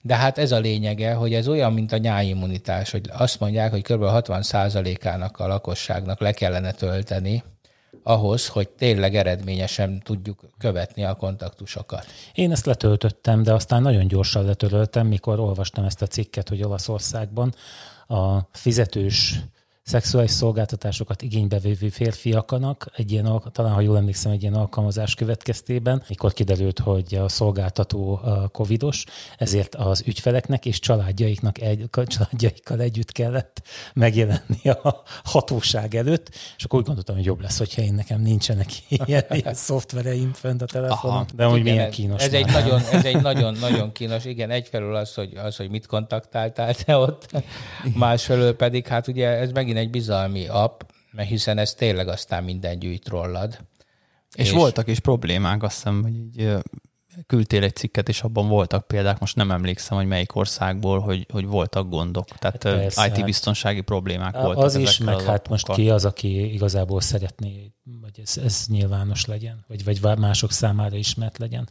[0.00, 3.82] De hát ez a lényege, hogy ez olyan, mint a nyáimmunitás, hogy azt mondják, hogy
[3.82, 4.02] kb.
[4.02, 7.42] 60%-ának a lakosságnak le kellene tölteni
[8.06, 12.06] ahhoz, hogy tényleg eredményesen tudjuk követni a kontaktusokat.
[12.34, 17.54] Én ezt letöltöttem, de aztán nagyon gyorsan letöröltem, mikor olvastam ezt a cikket, hogy Olaszországban
[18.06, 19.40] a fizetős
[19.84, 26.02] szexuális szolgáltatásokat igénybe vévő férfiaknak egy ilyen, talán ha jól emlékszem, egy ilyen alkalmazás következtében,
[26.08, 28.20] mikor kiderült, hogy a szolgáltató
[28.52, 29.04] covidos,
[29.38, 33.62] ezért az ügyfeleknek és családjaiknak egy, családjaikkal együtt kellett
[33.94, 38.68] megjelenni a hatóság előtt, és akkor úgy gondoltam, hogy jobb lesz, hogyha én nekem nincsenek
[39.06, 41.16] ilyen, ilyen szoftvereim fönt a telefonon.
[41.16, 41.26] Aha.
[41.34, 42.22] De hogy milyen kínos.
[42.22, 42.62] Ez egy, már.
[42.62, 44.24] nagyon, ez egy nagyon, nagyon kínos.
[44.24, 47.42] Igen, egyfelől az, hogy, az, hogy mit kontaktáltál te ott,
[47.94, 50.80] másfelől pedig, hát ugye ez megint egy bizalmi app,
[51.12, 53.58] mert hiszen ez tényleg aztán minden gyűjt rólad.
[54.34, 56.54] És, és voltak is problémák, azt hiszem, hogy így
[57.26, 61.46] küldtél egy cikket, és abban voltak példák, most nem emlékszem, hogy melyik országból, hogy, hogy
[61.46, 62.26] voltak gondok.
[62.26, 66.04] Tehát Hát hát persze, IT-biztonsági problémák voltak Az is, meg az hát most ki az,
[66.04, 71.68] aki igazából szeretné, hogy ez, ez nyilvános legyen, vagy, vagy mások számára ismert legyen.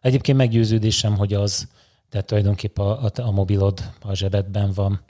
[0.00, 1.68] Egyébként meggyőződésem, hogy az,
[2.08, 5.04] tehát tulajdonképpen a, a, a mobilod a zsebedben van,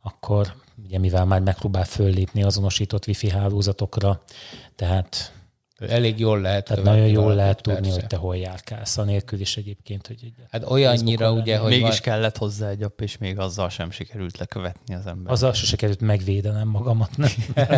[0.00, 4.22] akkor ugye mivel már megpróbál föllépni azonosított wifi hálózatokra,
[4.76, 5.30] tehát,
[5.88, 7.94] Elég jól lehet tehát nagyon jól lehet tudni, persze.
[7.94, 11.98] hogy te hol járkálsz, anélkül is egyébként, hogy egy Hát olyannyira ugye, hogy Mégis van,
[12.00, 15.32] kellett hozzá egy app, és még azzal sem sikerült lekövetni az ember.
[15.32, 17.16] azzal sose került megvédenem magamat.
[17.16, 17.30] Nem?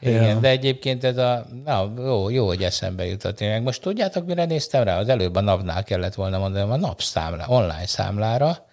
[0.00, 0.38] Igen, Ja.
[0.38, 3.40] de egyébként ez a, na, jó, jó, hogy eszembe jutott.
[3.40, 4.98] Én meg most tudjátok, mire néztem rá?
[4.98, 8.66] Az előbb a napnál kellett volna mondanom, a napszámlá, online számlára,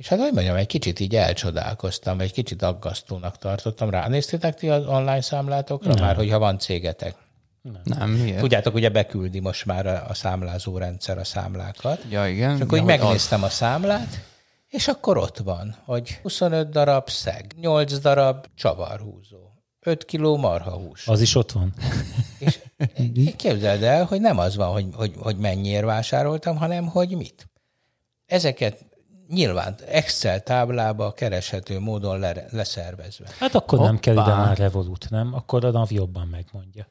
[0.00, 3.90] és hát hogy mondjam, egy kicsit így elcsodálkoztam, vagy egy kicsit aggasztónak tartottam.
[3.90, 7.14] Ránéztétek ti az online számlátokra már, hogyha van cégetek?
[7.84, 8.40] Nem, miért?
[8.40, 12.04] Tudjátok, ugye beküldi most már a, a számlázó rendszer a számlákat.
[12.10, 12.56] Ja, igen.
[12.56, 14.24] És akkor Ja, hogy megnéztem a számlát,
[14.68, 19.38] és akkor ott van, hogy 25 darab szeg, 8 darab csavarhúzó,
[19.80, 21.08] 5 kiló marhahús.
[21.08, 21.74] Az is ott van.
[22.38, 22.58] És
[23.36, 27.50] képzeld el, hogy nem az van, hogy, hogy, hogy mennyiért vásároltam, hanem hogy mit.
[28.26, 28.88] Ezeket
[29.30, 33.26] nyilván Excel táblába kereshető módon le, leszervezve.
[33.38, 34.36] Hát akkor nem kell ide Hoppá.
[34.36, 35.34] már Revolut, nem?
[35.34, 36.86] Akkor a NAV jobban megmondja.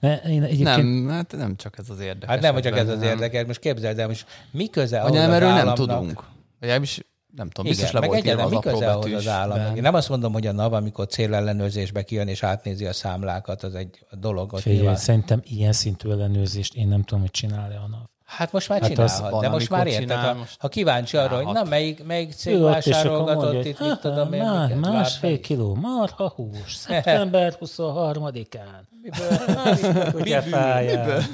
[0.00, 2.28] Ne, én egyébként Nem, hát nem csak ez az érdekes.
[2.28, 3.08] Hát nem, hogy csak ez az nem.
[3.08, 3.46] érdekes.
[3.46, 6.24] Most képzeld el, most mi köze Vagy ahhoz nem, az erről nem államnak, tudunk.
[6.60, 7.00] Legalábbis
[7.36, 9.56] nem tudom, Igen, biztos le meg volt írva az mi apró köze ahhoz az állam?
[9.58, 9.82] betűsben.
[9.82, 14.06] Nem azt mondom, hogy a NAV, amikor célellenőrzésbe kijön és átnézi a számlákat, az egy
[14.10, 14.58] dolog.
[14.58, 14.96] Figyelj, nyilván.
[14.96, 18.04] szerintem ilyen szintű ellenőrzést én nem tudom, hogy csinál-e a NAV.
[18.30, 20.68] Hát most már Hát az csinálhat, van, de most már érted, csinál, ha, most ha
[20.68, 24.44] kíváncsi arra, hogy na melyik, melyik cég Ő vásárolgatott mondja, itt, hogy mit tudom én,
[24.44, 28.88] "Hát, miket, másfél várt kiló marha hús, szeptember 23-án.
[29.02, 30.22] Miből?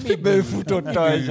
[0.06, 1.26] Miből futotta ez?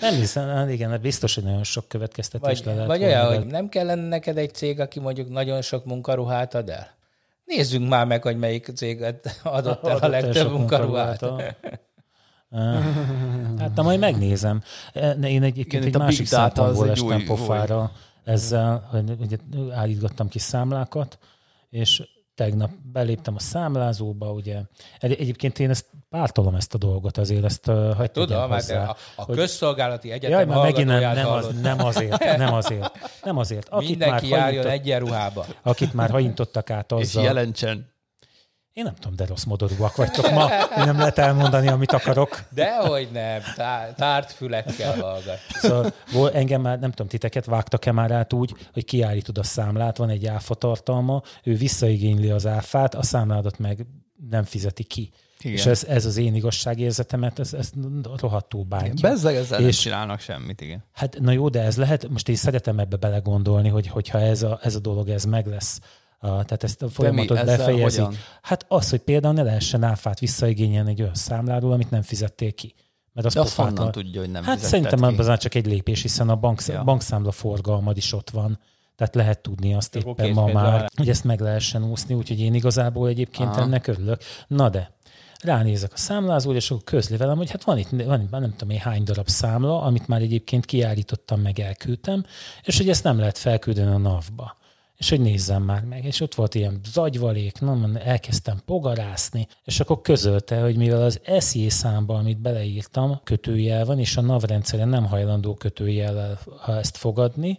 [0.00, 3.26] Nem hiszem, hát igen, hát biztos, hogy nagyon sok következtetés Vagy, le lehet vagy olyan,
[3.26, 6.88] hogy nem kellene neked egy cég, aki mondjuk nagyon sok munkaruhát ad el?
[7.44, 11.24] Nézzünk már meg, hogy melyik céget adott el a legtöbb munkaruhát.
[13.58, 14.62] Hát na, majd megnézem.
[14.92, 17.92] Ne, Én egyébként Igen, egy másik szempontból estem új- pofára
[18.24, 19.36] ezzel, hogy ugye
[19.74, 21.18] állítgattam ki számlákat,
[21.70, 22.02] és
[22.34, 24.58] tegnap beléptem a számlázóba, ugye.
[24.98, 28.84] Egy- Egyébként én ezt pártolom ezt a dolgot, azért ezt uh, hagyd Tudom, hát hozzá.
[28.88, 32.92] a, a hogy- közszolgálati egyetem Jaj, már megint nem, nem, az, nem azért, nem azért,
[33.24, 33.68] nem azért.
[33.68, 35.46] Akit Mindenki már járjon hajintott, egyenruhába.
[35.62, 37.22] akit már hajintottak át És azzal.
[37.24, 37.88] jelentsen.
[38.72, 40.48] Én nem tudom, de rossz modorúak vagytok ma.
[40.78, 42.42] Én nem lehet elmondani, amit akarok.
[42.50, 45.38] Dehogy nem, tá- tárt fülekkel hallgat.
[45.50, 50.08] Szóval engem már, nem tudom, titeket vágtak-e már át úgy, hogy kiállítod a számlát, van
[50.08, 53.86] egy áfa tartalma, ő visszaigényli az áfát, a számládat meg
[54.30, 55.10] nem fizeti ki.
[55.40, 55.52] Igen.
[55.56, 57.70] És ez, ez az én igazságérzetemet, ez, ez
[58.20, 59.08] rohadtul bántja.
[59.08, 60.84] Bezzeg ezzel nem És- csinálnak semmit, igen.
[60.92, 64.58] Hát na jó, de ez lehet, most én szeretem ebbe belegondolni, hogy, hogyha ez a,
[64.62, 65.80] ez a dolog, ez meg lesz,
[66.20, 68.00] tehát ezt a folyamatot ezzel befejezik.
[68.02, 68.18] hogyan?
[68.42, 72.74] Hát az, hogy például ne lehessen áfát visszaigényelni egy olyan számláról, amit nem fizettél ki.
[73.12, 75.18] Mert az De azt honnan tudja, hogy nem Hát szerintem ki?
[75.20, 76.82] az már csak egy lépés, hiszen a bank, Ja.
[76.84, 78.58] bankszámla forgalmad is ott van.
[78.96, 80.86] Tehát lehet tudni azt Akkor éppen ma már, van.
[80.96, 83.60] hogy ezt meg lehessen úszni, úgyhogy én igazából egyébként Aha.
[83.60, 84.20] Ennek örülök.
[84.46, 84.92] Na de,
[85.42, 88.70] ránézek a számlázóra, és akkor közli velem, hogy hát van itt, van itt nem tudom
[88.70, 92.24] én hány darab számla, amit már egyébként kiállítottam, meg elküldtem,
[92.62, 94.56] és hogy ezt nem lehet felküldeni a NAV-ba.
[95.00, 96.04] És hogy nézzem már meg.
[96.04, 101.66] És ott volt ilyen zagyvalék, mondom, elkezdtem pogarászni, és akkor közölte, hogy mivel az SJ
[101.66, 107.58] számba, amit beleírtam, kötőjel van, és a NAV rendszere nem hajlandó kötőjellel ezt fogadni,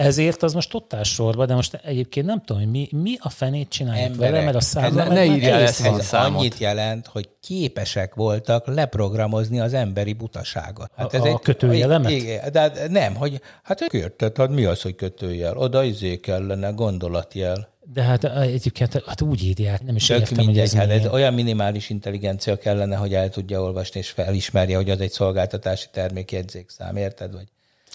[0.00, 3.28] ezért az most ott áll sorba, de most egyébként nem tudom, hogy mi, mi a
[3.28, 6.38] fenét csináljuk Emberek, vele, mert a számla ne- ne kész ezt Ez számot.
[6.38, 10.90] annyit jelent, hogy képesek voltak leprogramozni az emberi butaságot.
[10.96, 12.10] Hát A- a kötőjelemet?
[12.10, 15.56] Igen, de hát nem, hogy hát érted, hát mi az, hogy kötőjel?
[15.56, 17.68] Oda izé kellene, gondolatjel.
[17.92, 21.06] De hát egyébként hát úgy írják, nem is Tök értem, hogy mindegy, ez hát ez
[21.06, 26.96] olyan minimális intelligencia kellene, hogy el tudja olvasni és felismerje, hogy az egy szolgáltatási termékjegyzékszám,
[26.96, 27.32] érted?
[27.32, 27.46] Vagy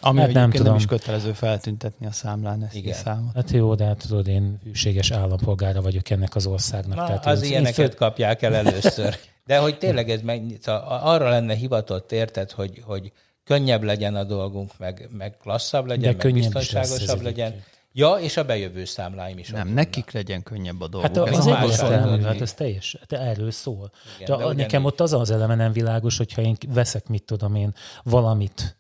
[0.02, 0.76] Ami Hát hát nem egyébként nem, tudom.
[0.76, 2.94] is kötelező feltüntetni a számlán ezt Igen.
[2.94, 3.36] a számot.
[3.36, 6.98] Hát jó, de hát tudod, én hűséges állampolgára vagyok ennek az országnak.
[6.98, 9.18] Na, tehát az én- ilyeneket föl- kapják el először.
[9.46, 13.12] De hogy tényleg ez meg, szóval arra lenne hivatott, érted, hogy, hogy
[13.44, 17.46] könnyebb legyen a dolgunk, meg, meg klasszabb legyen, De meg biztonságosabb lesz ez legyen.
[17.52, 17.74] egyébként.
[17.92, 19.50] Ja, és a bejövő számláim is.
[19.50, 21.16] Nem, nekik legyen könnyebb a dolguk.
[21.18, 23.92] Hát Ez az más egyértelmű, hát ez teljes, hát erről szól.
[24.20, 27.56] Igen, de de nekem ott az az eleme nem világos, hogyha én veszek, mit tudom
[27.56, 28.78] én, valamit,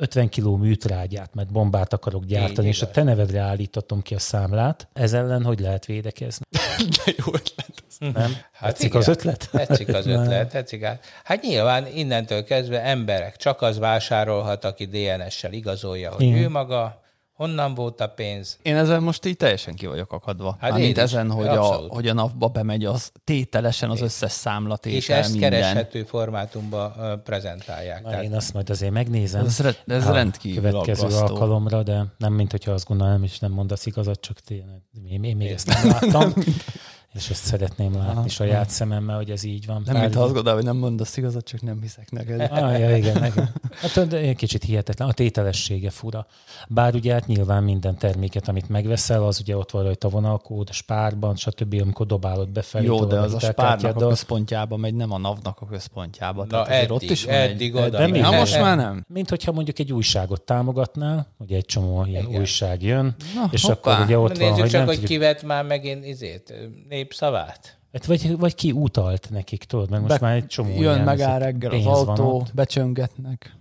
[0.00, 2.94] 50 kiló műtrágyát, mert bombát akarok gyártani, Így és a igaz.
[2.94, 6.44] te nevedre állítatom ki a számlát, ez ellen hogy lehet védekezni?
[7.04, 7.68] De jó ötlet.
[7.98, 8.36] Nem?
[8.52, 9.00] Hát Tetszik igen.
[9.00, 9.48] az ötlet?
[9.52, 10.82] Tetszik az ötlet, tetszik.
[10.82, 11.04] át.
[11.24, 16.38] Hát nyilván innentől kezdve emberek csak az vásárolhat, aki DNS-sel igazolja, hogy Igen.
[16.38, 17.00] ő maga,
[17.40, 18.58] honnan volt a pénz.
[18.62, 20.56] Én ezen most így teljesen ki vagyok akadva.
[20.60, 21.02] Hát én mint is.
[21.02, 25.50] ezen, hogy a, hogy a napba bemegy az tételesen az összes számlatétel, És ezt minden.
[25.50, 28.02] kereshető formátumba prezentálják.
[28.02, 29.44] Na, Tehát én azt majd azért megnézem.
[29.44, 31.26] Ez re- ez a rendkívül következő aggasztó.
[31.34, 35.36] alkalomra, de nem, mint hogyha azt gondolnám, és nem mondasz igazat, csak tényleg, én, én
[35.36, 36.32] még ezt nem láttam,
[37.14, 39.82] és ezt szeretném látni saját szememmel, hogy ez így van.
[39.86, 42.40] Nem, mint azt gondolom, hogy nem mondasz igazat, csak nem hiszek neked.
[42.40, 43.52] Ah, ja, igen, igen.
[43.80, 45.08] Hát de egy kicsit hihetetlen.
[45.08, 46.26] A tételessége fura.
[46.68, 50.72] Bár ugye hát nyilván minden terméket, amit megveszel, az ugye ott van rajta vonalkód, a
[50.72, 52.84] spárban, stb., amikor dobálod befelé.
[52.84, 56.44] Jó, de az a spárnak a központjába megy, nem a NAV-nak a központjába.
[56.48, 57.82] Na eddig, ott is van eddig egy...
[57.82, 57.98] oda.
[57.98, 58.18] De mi?
[58.18, 59.04] Na most már nem.
[59.08, 62.40] Mint hogyha mondjuk egy újságot támogatnál, ugye egy csomó ilyen Igen.
[62.40, 63.92] újság jön, Na, és hoppá.
[63.92, 66.54] akkor ugye ott van, Nézzük hogy csak, nem hogy kivett már megint izét,
[67.00, 67.78] népszavát.
[67.92, 71.00] Hát vagy, vagy ki utalt nekik, tudod, mert most Be- már egy csomó Jön ilyen
[71.00, 73.56] meg áll izé, reggel az autó, becsöngetnek.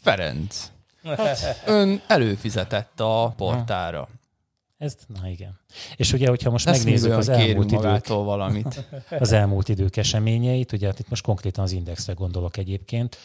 [0.00, 0.72] Ferenc,
[1.66, 4.08] ön előfizetett a portára.
[4.78, 5.58] Ez, na igen.
[5.96, 8.84] És ugye, hogyha most még megnézzük az elmúlt, idők, valamit.
[9.20, 13.16] az elmúlt idők eseményeit, ugye hát itt most konkrétan az indexre gondolok egyébként.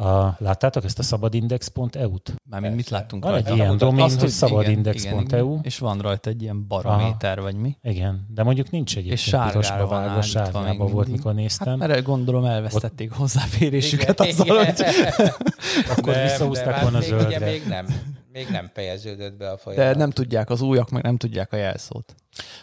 [0.00, 2.34] A, láttátok ezt a szabadindex.eu-t?
[2.50, 3.56] Mármint mit láttunk Van egy rajta?
[3.56, 5.20] ilyen Azt domain, hogy szabadindex.eu.
[5.20, 5.58] igen.
[5.62, 7.76] És van rajta egy ilyen barométer, vagy mi?
[7.82, 11.12] Igen, de mondjuk nincs egyébként És sárgára van vágva, sárgába volt, mindig.
[11.12, 11.78] mikor Hát néztem.
[11.78, 15.12] mert gondolom elvesztették hozzáférésüket Igen, azzal, hogy igen.
[15.96, 17.46] Akkor Nem, visszahúzták de volna hát ugye zöldre.
[17.46, 17.86] még nem.
[18.32, 19.86] Még nem fejeződött be a folyamat.
[19.86, 22.14] De nem tudják az újak, meg nem tudják a jelszót.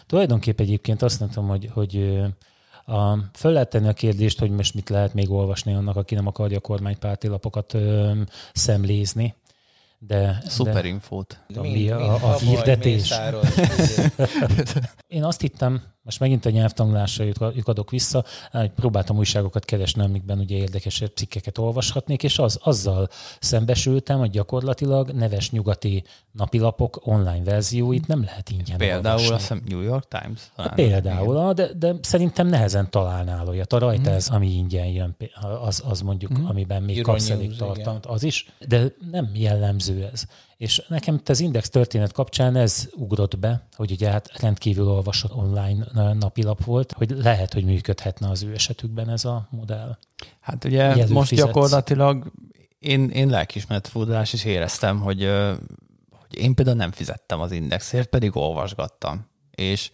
[0.06, 2.20] Tulajdonképp egyébként azt nem tudom, hogy, hogy
[2.86, 6.26] a, föl lehet tenni a kérdést, hogy most mit lehet még olvasni annak, aki nem
[6.26, 8.12] akarja a kormánypárti lapokat ö,
[8.52, 9.34] szemlézni.
[9.98, 11.38] De, Szuperinfót.
[11.48, 13.12] de mi a, a, a hirdetés?
[15.06, 20.56] Én azt hittem, most megint a nyelvtanulásra lyukadok vissza, hogy próbáltam újságokat keresni, amikben ugye
[20.56, 23.08] érdekes cikkeket olvashatnék, és az, azzal
[23.40, 29.34] szembesültem, hogy gyakorlatilag neves nyugati napilapok online verzióit nem lehet ingyen Például olvasni.
[29.34, 30.40] azt hiszem New York Times?
[30.56, 33.72] Hát például, de, de szerintem nehezen találnál olyat.
[33.72, 35.16] A rajta ez, ami ingyen jön,
[35.60, 36.44] az, az mondjuk, mm.
[36.44, 40.24] amiben még Euro kapsz elég tartalmat, az is, de nem jellemző ez.
[40.56, 45.34] És nekem itt az Index történet kapcsán ez ugrott be, hogy ugye hát rendkívül olvasott
[45.34, 49.98] online napilap volt, hogy lehet, hogy működhetne az ő esetükben ez a modell.
[50.40, 51.46] Hát ugye Jelű most fizetsz.
[51.46, 52.32] gyakorlatilag
[52.78, 55.30] én, én lelkismeretfordulás is éreztem, hogy,
[56.10, 59.26] hogy én például nem fizettem az Indexért, pedig olvasgattam.
[59.50, 59.90] És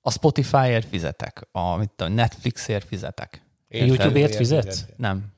[0.00, 3.42] a Spotify-ért fizetek, a, mit tudom, Netflixért fizetek.
[3.70, 4.84] A YouTube-ért fizetsz?
[4.96, 5.34] Nem.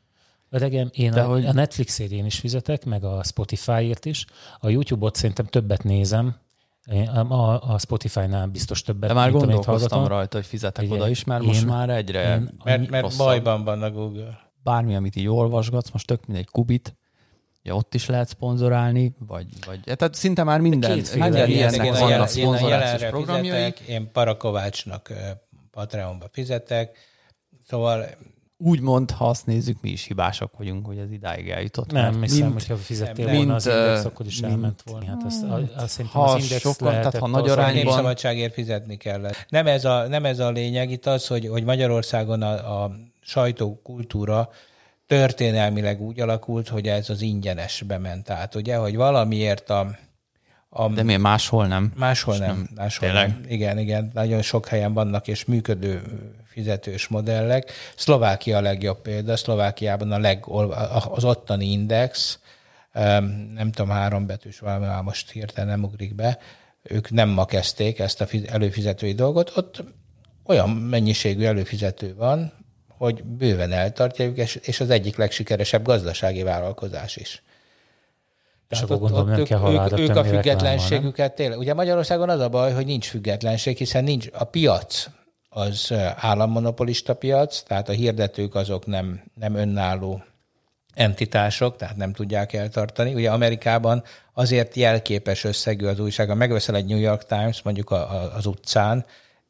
[0.50, 4.24] Öregem, én De a, hogy- a Netflixért én is fizetek, meg a Spotify-ért is.
[4.60, 6.36] A YouTube-ot szerintem többet nézem,
[6.92, 9.08] Én- a, a Spotify-nál biztos többet.
[9.08, 10.96] De már mint amit gondolkoztam rajta, hogy fizetek Igen.
[10.96, 13.26] oda is, mert Én- most már egyre én- Mert, mert rosszabb.
[13.26, 14.38] bajban van a Google.
[14.62, 16.96] bármi, amit így olvasgatsz, most tök mindegy kubit,
[17.62, 21.92] ja, ott is lehet szponzorálni, vagy, vagy tehát szinte már minden, minden ilyen, ilyennek én,
[21.92, 23.48] vannak a szponzorációs programjai.
[23.50, 25.12] fizetek, én Parakovácsnak
[25.70, 26.96] Patreonba fizetek,
[27.66, 28.04] szóval
[28.60, 31.92] Úgymond, ha azt nézzük, mi is hibások vagyunk, hogy ez idáig eljutott.
[31.92, 35.06] Nem, mert hiszem, mint- hogyha fizettél volna mint, az Index, akkor is mint- elment volna.
[35.06, 35.44] Hát azt,
[35.76, 39.46] azt szerintem Ha az Index sokan, lehetett tehát ha nagy arányban- népszabadságért fizetni kellett.
[39.48, 42.90] Nem ez a, nem ez a lényeg, itt az, hogy, hogy Magyarországon a, a
[43.20, 44.48] sajtókultúra
[45.06, 49.96] történelmileg úgy alakult, hogy ez az ingyenesbe ment át, ugye, hogy valamiért a,
[50.68, 51.92] a De miért máshol nem?
[51.96, 52.46] Máshol nem.
[52.56, 53.28] nem- máshol tényleg?
[53.28, 53.40] nem.
[53.48, 54.10] Igen, igen.
[54.14, 56.02] Nagyon sok helyen vannak és működő
[56.58, 57.72] fizetős modellek.
[57.96, 59.36] Szlovákia a legjobb példa.
[59.36, 60.44] Szlovákiában a leg,
[61.08, 62.38] az ottani index,
[62.92, 66.38] em, nem tudom, három betűs valami, már most hirtelen nem ugrik be,
[66.82, 69.56] ők nem ma kezdték ezt a fiz- előfizetői dolgot.
[69.56, 69.84] Ott
[70.44, 72.52] olyan mennyiségű előfizető van,
[72.88, 77.42] hogy bőven eltartják, és, és az egyik legsikeresebb gazdasági vállalkozás is.
[78.68, 81.58] És akkor gondolom nem ők, kell ők, ők a függetlenségüket tényleg.
[81.58, 85.06] Ugye Magyarországon az a baj, hogy nincs függetlenség, hiszen nincs a piac
[85.48, 90.22] az állammonopolista piac, tehát a hirdetők azok nem, nem önálló
[90.94, 93.14] entitások, tehát nem tudják eltartani.
[93.14, 94.02] Ugye Amerikában
[94.34, 98.46] azért jelképes összegű az újság, ha megveszel egy New York Times mondjuk a, a, az
[98.46, 99.06] utcán,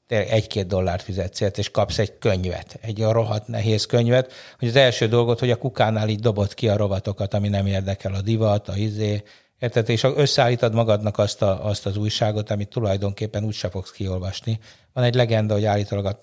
[0.08, 5.08] egy-két dollárt fizetsz és kapsz egy könyvet, egy olyan rohadt nehéz könyvet, hogy az első
[5.08, 8.76] dolgot, hogy a kukánál így dobott ki a rovatokat, ami nem érdekel, a divat, a
[8.76, 9.22] izé,
[9.58, 9.88] érted?
[9.88, 14.58] És összeállítod magadnak azt, a, azt az újságot, amit tulajdonképpen úgyse fogsz kiolvasni.
[14.98, 16.18] Van egy legenda, hogy állítólag a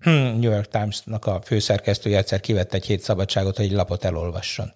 [0.40, 4.72] New York Times-nak a főszerkesztője egyszer kivett egy hét szabadságot, hogy egy lapot elolvasson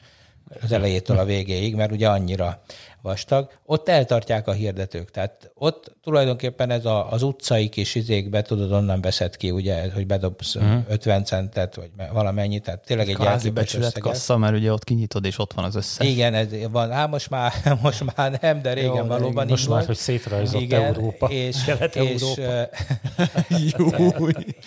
[0.63, 2.63] az elejétől a végéig, mert ugye annyira
[3.03, 3.51] vastag.
[3.65, 9.01] Ott eltartják a hirdetők, tehát ott tulajdonképpen ez a, az utcai kis izékbe, tudod, onnan
[9.01, 10.85] veszed ki, ugye, hogy bedobsz uh-huh.
[10.89, 15.53] 50 centet, vagy valamennyit, tehát tényleg egy Kvázi becsületkassza, mert ugye ott kinyitod, és ott
[15.53, 16.07] van az összes.
[16.07, 16.91] Igen, ez van.
[16.91, 19.47] Á, most már, most már nem, de régen Jó, valóban igen.
[19.47, 22.43] Most már, hogy szétrajzott Igen, Európa, és, Kelet-Európa.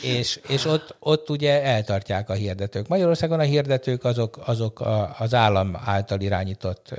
[0.01, 2.87] És, és, és ott, ott ugye eltartják a hirdetők.
[2.87, 6.93] Magyarországon a hirdetők azok, azok a, az állam által irányított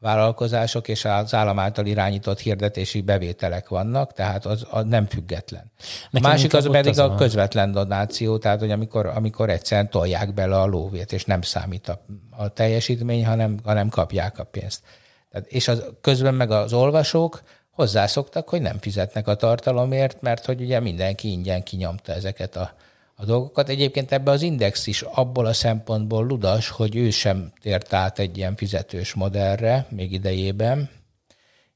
[0.00, 5.72] vállalkozások és az állam által irányított hirdetési bevételek vannak, tehát az, az nem független.
[5.78, 9.50] A Nekem másik inkább az pedig az a a- közvetlen donáció, tehát hogy amikor, amikor
[9.50, 14.44] egyszerűen tolják bele a lóvét, és nem számít a, a teljesítmény, hanem, hanem kapják a
[14.44, 14.82] pénzt.
[15.30, 20.60] Tehát, és az, közben meg az olvasók hozzászoktak, hogy nem fizetnek a tartalomért, mert hogy
[20.60, 22.74] ugye mindenki ingyen kinyomta ezeket a,
[23.20, 23.68] a dolgokat.
[23.68, 28.36] Egyébként ebbe az Index is abból a szempontból ludas, hogy ő sem tért át egy
[28.36, 30.90] ilyen fizetős modellre még idejében,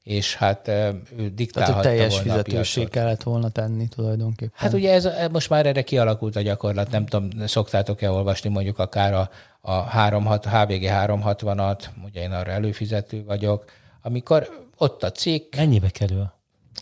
[0.03, 4.53] és hát ő Tehát, diktálhatta hogy teljes fizetőség kellett volna tenni tulajdonképpen.
[4.55, 9.13] Hát ugye ez, most már erre kialakult a gyakorlat, nem tudom, szoktátok-e olvasni mondjuk akár
[9.13, 9.29] a,
[9.61, 13.65] a 36, HVG 360-at, ugye én arra előfizető vagyok,
[14.01, 16.34] amikor ott a cikk, Mennyibe kerül?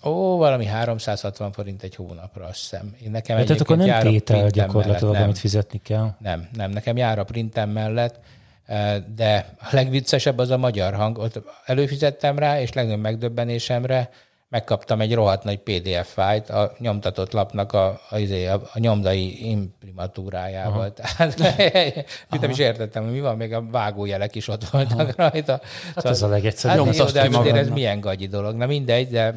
[0.04, 2.96] Ó, valami 360 forint egy hónapra, azt hiszem.
[3.04, 5.24] Én nekem Ja, tehát akkor nem tétel gyakorlatilag, mellett, nem.
[5.24, 6.16] amit fizetni kell.
[6.20, 8.20] Nem, nem, nekem jár a printem mellett,
[8.66, 11.18] eh, de a legviccesebb az a magyar hang.
[11.18, 14.10] Ott előfizettem rá, és legnagyobb megdöbbenésemre
[14.54, 19.50] megkaptam egy rohadt nagy PDF fájlt a nyomtatott lapnak a, a, izé, a, a nyomdai
[19.50, 20.80] imprimatúrájával.
[20.80, 20.94] Aha.
[20.94, 21.38] Tehát
[22.32, 25.30] mit nem is értettem, hogy mi van, még a vágójelek is ott voltak Aha.
[25.30, 25.52] rajta.
[25.52, 26.86] Hát szóval, ez a legegyszerűbb.
[26.86, 28.56] Hát, jó, de hát ez milyen gagyi dolog.
[28.56, 29.36] Na mindegy, de,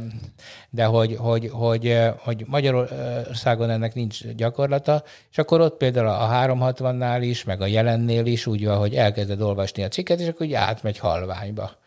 [0.71, 7.19] de hogy, hogy, hogy, hogy Magyarországon ennek nincs gyakorlata, és akkor ott például a 360-nál
[7.21, 10.53] is, meg a jelennél is úgy van, hogy elkezded olvasni a cikket, és akkor úgy
[10.53, 11.85] átmegy halványba.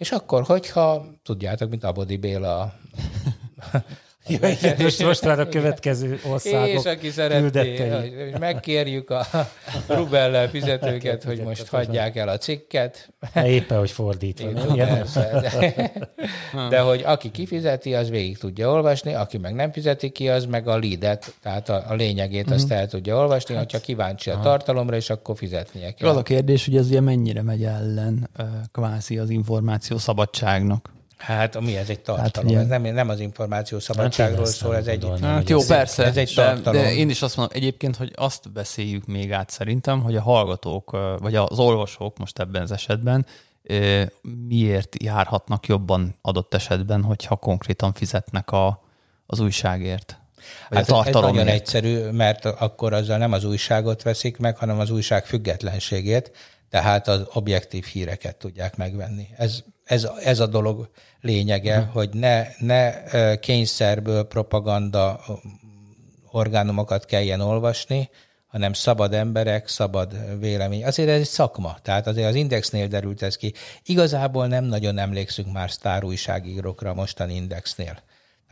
[0.00, 2.72] És akkor, hogyha, tudjátok, mint Abodi Béla
[4.26, 7.88] Ja, igen, most, most már a következő országok És aki szeretné,
[8.30, 9.26] hogy megkérjük a
[9.86, 13.12] Rubellel fizetőket, hogy most hagyják el a cikket.
[13.44, 14.48] Éppen, hogy fordítva.
[14.48, 15.92] Én, persze, de,
[16.68, 20.68] de hogy aki kifizeti, az végig tudja olvasni, aki meg nem fizeti ki, az meg
[20.68, 22.78] a leadet, tehát a, a lényegét azt mhm.
[22.78, 26.08] el tudja olvasni, hát, hogyha kíváncsi a tartalomra, és akkor fizetnie kell.
[26.08, 28.30] Az a kérdés, hogy ez ugye mennyire megy ellen
[28.72, 30.98] kvázi az információ szabadságnak.
[31.20, 32.54] Hát mi ez egy tartalom?
[32.54, 35.08] Hát, ez nem, nem az információ szabadságról szól, ez egy...
[35.20, 36.80] Hát jó, persze, ez egy tartalom.
[36.80, 40.22] De, de én is azt mondom egyébként, hogy azt beszéljük még át szerintem, hogy a
[40.22, 43.26] hallgatók, vagy az olvasók most ebben az esetben
[44.48, 48.82] miért járhatnak jobban adott esetben, hogyha konkrétan fizetnek a,
[49.26, 50.18] az újságért.
[50.68, 51.36] Vagy hát a tartalomért.
[51.36, 56.32] ez nagyon egyszerű, mert akkor azzal nem az újságot veszik meg, hanem az újság függetlenségét,
[56.70, 59.28] tehát az objektív híreket tudják megvenni.
[59.36, 61.92] Ez, ez, ez a dolog lényege, uh-huh.
[61.92, 63.04] hogy ne, ne
[63.36, 65.20] kényszerből propaganda
[66.30, 68.10] orgánumokat kelljen olvasni,
[68.46, 70.84] hanem szabad emberek, szabad vélemény.
[70.84, 73.52] Azért ez egy szakma, tehát azért az Indexnél derült ez ki.
[73.84, 77.98] Igazából nem nagyon emlékszünk már sztár újságírókra mostani Indexnél.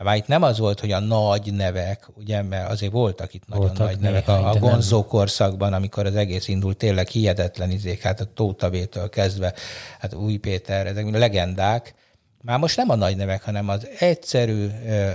[0.03, 3.65] Már itt nem az volt, hogy a nagy nevek, ugye, mert azért voltak itt nagyon
[3.65, 8.19] voltak nagy nevek a, a Gonzó korszakban, amikor az egész indult, tényleg hihetetlen izék, hát
[8.19, 9.53] a Tótavétől kezdve,
[9.99, 11.93] hát Új Péter, ezek mind legendák,
[12.41, 14.67] már most nem a nagy nevek, hanem az egyszerű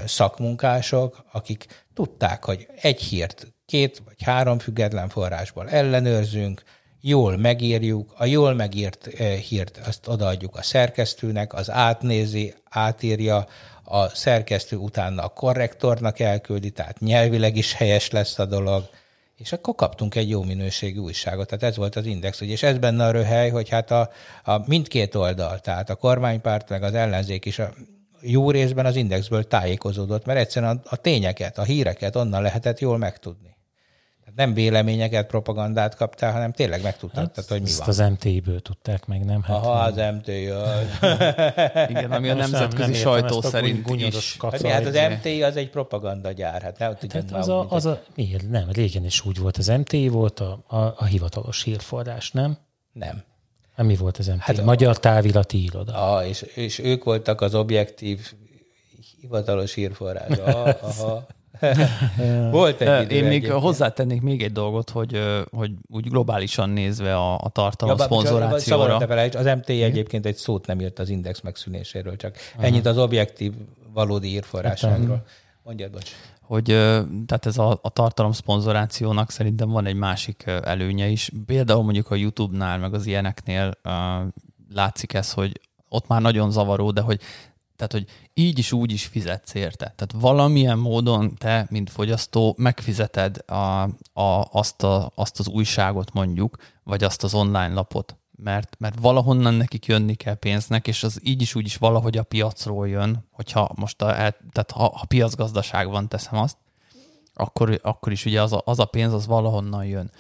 [0.06, 6.62] szakmunkások, akik tudták, hogy egy hírt két vagy három független forrásból ellenőrzünk,
[7.00, 9.06] jól megírjuk, a jól megírt
[9.48, 13.46] hírt azt odaadjuk a szerkesztőnek, az átnézi, átírja,
[13.84, 18.88] a szerkesztő utána a korrektornak elküldi, tehát nyelvileg is helyes lesz a dolog,
[19.36, 21.46] és akkor kaptunk egy jó minőségű újságot.
[21.46, 24.10] Tehát ez volt az Index, és ez benne a röhely, hogy hát a,
[24.44, 27.72] a mindkét oldal, tehát a kormánypárt meg az ellenzék is a
[28.20, 32.98] jó részben az Indexből tájékozódott, mert egyszerűen a, a tényeket, a híreket onnan lehetett jól
[32.98, 33.53] megtudni
[34.36, 37.88] nem véleményeket, propagandát kaptál, hanem tényleg megtudtad, hát, hogy mi ezt van.
[37.88, 39.42] az MTI-ből tudták meg, nem?
[39.42, 40.42] Hát, Aha, az MTI.
[41.92, 44.36] Igen, ami a nemzetközi nem, sajtó szerint is.
[44.40, 46.62] Hát, hát az MTI az egy propagandagyár.
[46.62, 48.50] Hát, nem hát, hát az, a, az a, miért?
[48.50, 49.56] Nem, régen is úgy volt.
[49.56, 52.58] Az MTI volt a, a, a hivatalos hírforrás, nem?
[52.92, 53.22] Nem.
[53.76, 54.38] Hát mi volt az MTI?
[54.38, 56.14] Hát Magyar Távirati Iroda.
[56.14, 58.32] Ah, és, és ők voltak az objektív
[59.20, 60.38] hivatalos hírforrás.
[60.38, 61.26] Aha, aha.
[62.50, 63.62] Volt egy idő Én még egyébként.
[63.62, 68.96] hozzátennék még egy dolgot, hogy, hogy úgy globálisan nézve a, a tartalom ja, szponzorációra.
[68.96, 72.66] Az MT egyébként egy szót nem írt az index megszűnéséről, csak Aha.
[72.66, 73.52] ennyit az objektív
[73.92, 75.24] valódi írforrásságról.
[75.62, 76.10] Mondjad, bocs.
[76.40, 76.64] Hogy
[77.26, 81.30] tehát ez a, a tartalom szponzorációnak szerintem van egy másik előnye is.
[81.46, 83.92] Például mondjuk a YouTube-nál, meg az ilyeneknél uh,
[84.74, 87.20] látszik ez, hogy ott már nagyon zavaró, de hogy
[87.76, 89.84] tehát, hogy így is úgy is fizetsz érte.
[89.84, 93.82] Tehát valamilyen módon te, mint fogyasztó, megfizeted a,
[94.20, 99.54] a, azt, a, azt az újságot mondjuk, vagy azt az online lapot, mert, mert valahonnan
[99.54, 103.70] nekik jönni kell pénznek, és az így is úgy is valahogy a piacról jön, hogyha
[103.74, 106.56] most a, tehát ha, ha piacgazdaság van, teszem azt,
[107.34, 110.10] akkor, akkor is ugye az a, az a pénz az valahonnan jön.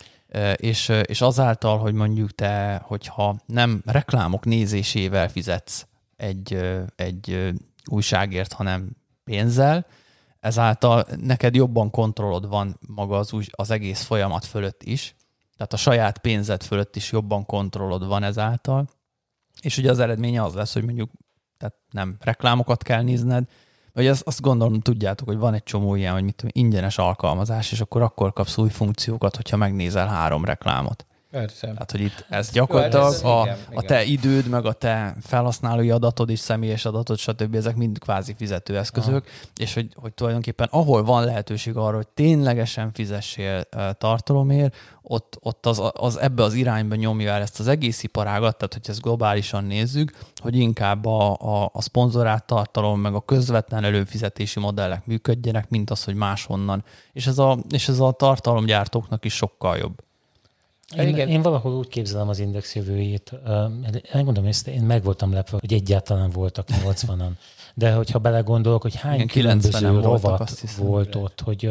[0.56, 5.86] És, és azáltal, hogy mondjuk te, hogyha nem reklámok nézésével fizetsz,
[6.24, 6.58] egy,
[6.96, 7.52] egy
[7.90, 9.86] újságért, hanem pénzzel,
[10.40, 15.14] ezáltal neked jobban kontrollod van maga az, új, az egész folyamat fölött is,
[15.56, 18.88] tehát a saját pénzed fölött is jobban kontrollod van ezáltal,
[19.60, 21.10] és ugye az eredménye az lesz, hogy mondjuk
[21.58, 23.44] tehát nem reklámokat kell nézned,
[23.92, 27.72] vagy azt, azt gondolom, tudjátok, hogy van egy csomó ilyen, hogy mit tudom, ingyenes alkalmazás,
[27.72, 31.06] és akkor akkor kapsz új funkciókat, hogyha megnézel három reklámot.
[31.34, 31.66] Persze.
[31.66, 36.30] Tehát, hogy itt ez gyakorlatilag a, igen, a te időd, meg a te felhasználói adatod
[36.30, 37.54] és személyes adatod, stb.
[37.54, 39.46] ezek mind kvázi fizetőeszközök, Aha.
[39.56, 43.64] és hogy, hogy tulajdonképpen ahol van lehetőség arra, hogy ténylegesen fizessél
[43.98, 48.72] tartalomért, ott, ott az, az ebbe az irányba nyomja el ezt az egész iparágat, tehát
[48.74, 54.60] hogy ezt globálisan nézzük, hogy inkább a, a, a szponzorált tartalom, meg a közvetlen előfizetési
[54.60, 56.84] modellek működjenek, mint az, hogy máshonnan.
[57.12, 60.02] És ez a, és ez a tartalomgyártóknak is sokkal jobb.
[60.96, 61.28] Én, Igen.
[61.28, 63.32] én valahol úgy képzelem az Index jövőjét,
[64.12, 67.30] megmondom ezt, én meg voltam lepve, hogy egyáltalán voltak 80-an.
[67.74, 70.86] De hogyha belegondolok, hogy hány Igen, különböző 90-en voltak, rovat azt hiszem.
[70.86, 71.70] volt ott, hogy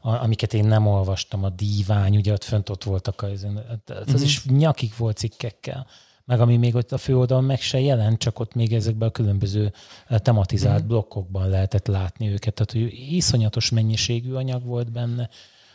[0.00, 3.46] a, amiket én nem olvastam, a dívány, ugye ott fönt ott voltak, az,
[3.86, 4.22] az Mhm.
[4.22, 5.86] is nyakig volt cikkekkel.
[6.24, 9.72] Meg ami még ott a főoldalon meg se jelent, csak ott még ezekben a különböző
[10.08, 10.88] tematizált Mhm.
[10.88, 12.54] blokkokban lehetett látni őket.
[12.54, 15.28] Tehát, hogy iszonyatos mennyiségű anyag volt benne,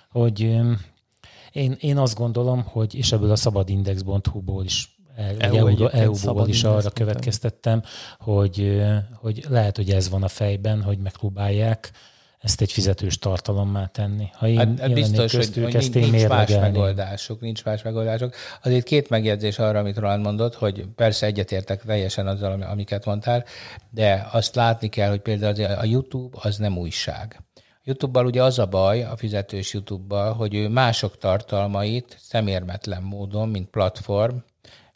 [0.10, 0.60] hogy
[1.58, 4.96] én, én azt gondolom, hogy, és ebből a szabadindex.hu-ból is
[5.38, 7.82] EU EU, EU-ból is arra következtettem,
[8.20, 8.82] hogy,
[9.14, 11.92] hogy lehet, hogy ez van a fejben, hogy megpróbálják
[12.40, 14.30] ezt egy fizetős tartalommá tenni.
[14.34, 17.82] Ha én Hát, hát biztos, hogy, köztük, hogy ezt nincs, nincs más megoldásuk, nincs más
[17.82, 18.34] megoldásuk.
[18.64, 23.46] Azért két megjegyzés arra, amit Roland mondott, hogy persze egyetértek teljesen azzal, ami- amiket mondtál,
[23.90, 27.47] de azt látni kell, hogy például a YouTube az nem újság.
[27.88, 33.50] A YouTube-bal ugye az a baj, a fizetős YouTube-bal, hogy ő mások tartalmait szemérmetlen módon,
[33.50, 34.36] mint platform,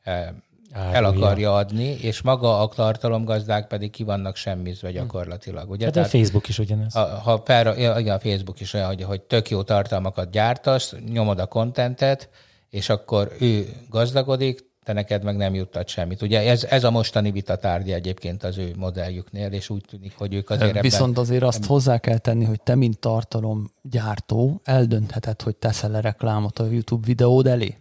[0.03, 0.27] eh,
[0.73, 1.25] el Árulja.
[1.25, 5.69] akarja adni, és maga a tartalomgazdák pedig ki vannak semmizve gyakorlatilag.
[5.69, 5.85] Ugye?
[5.85, 6.93] Hát a Facebook is ugyanez.
[6.93, 11.39] Ha, ha fel, igen, a Facebook is olyan, hogy, hogy tök jó tartalmakat gyártasz, nyomod
[11.39, 12.29] a kontentet,
[12.69, 16.21] és akkor ő gazdagodik, te neked meg nem juttat semmit.
[16.21, 20.33] Ugye ez, ez a mostani vita tárgya egyébként az ő modelljüknél, és úgy tűnik, hogy
[20.33, 20.81] ők azért ebben...
[20.81, 26.65] Viszont azért azt hozzá kell tenni, hogy te, mint tartalomgyártó, eldöntheted, hogy teszel-e reklámot a
[26.65, 27.75] YouTube videód elé.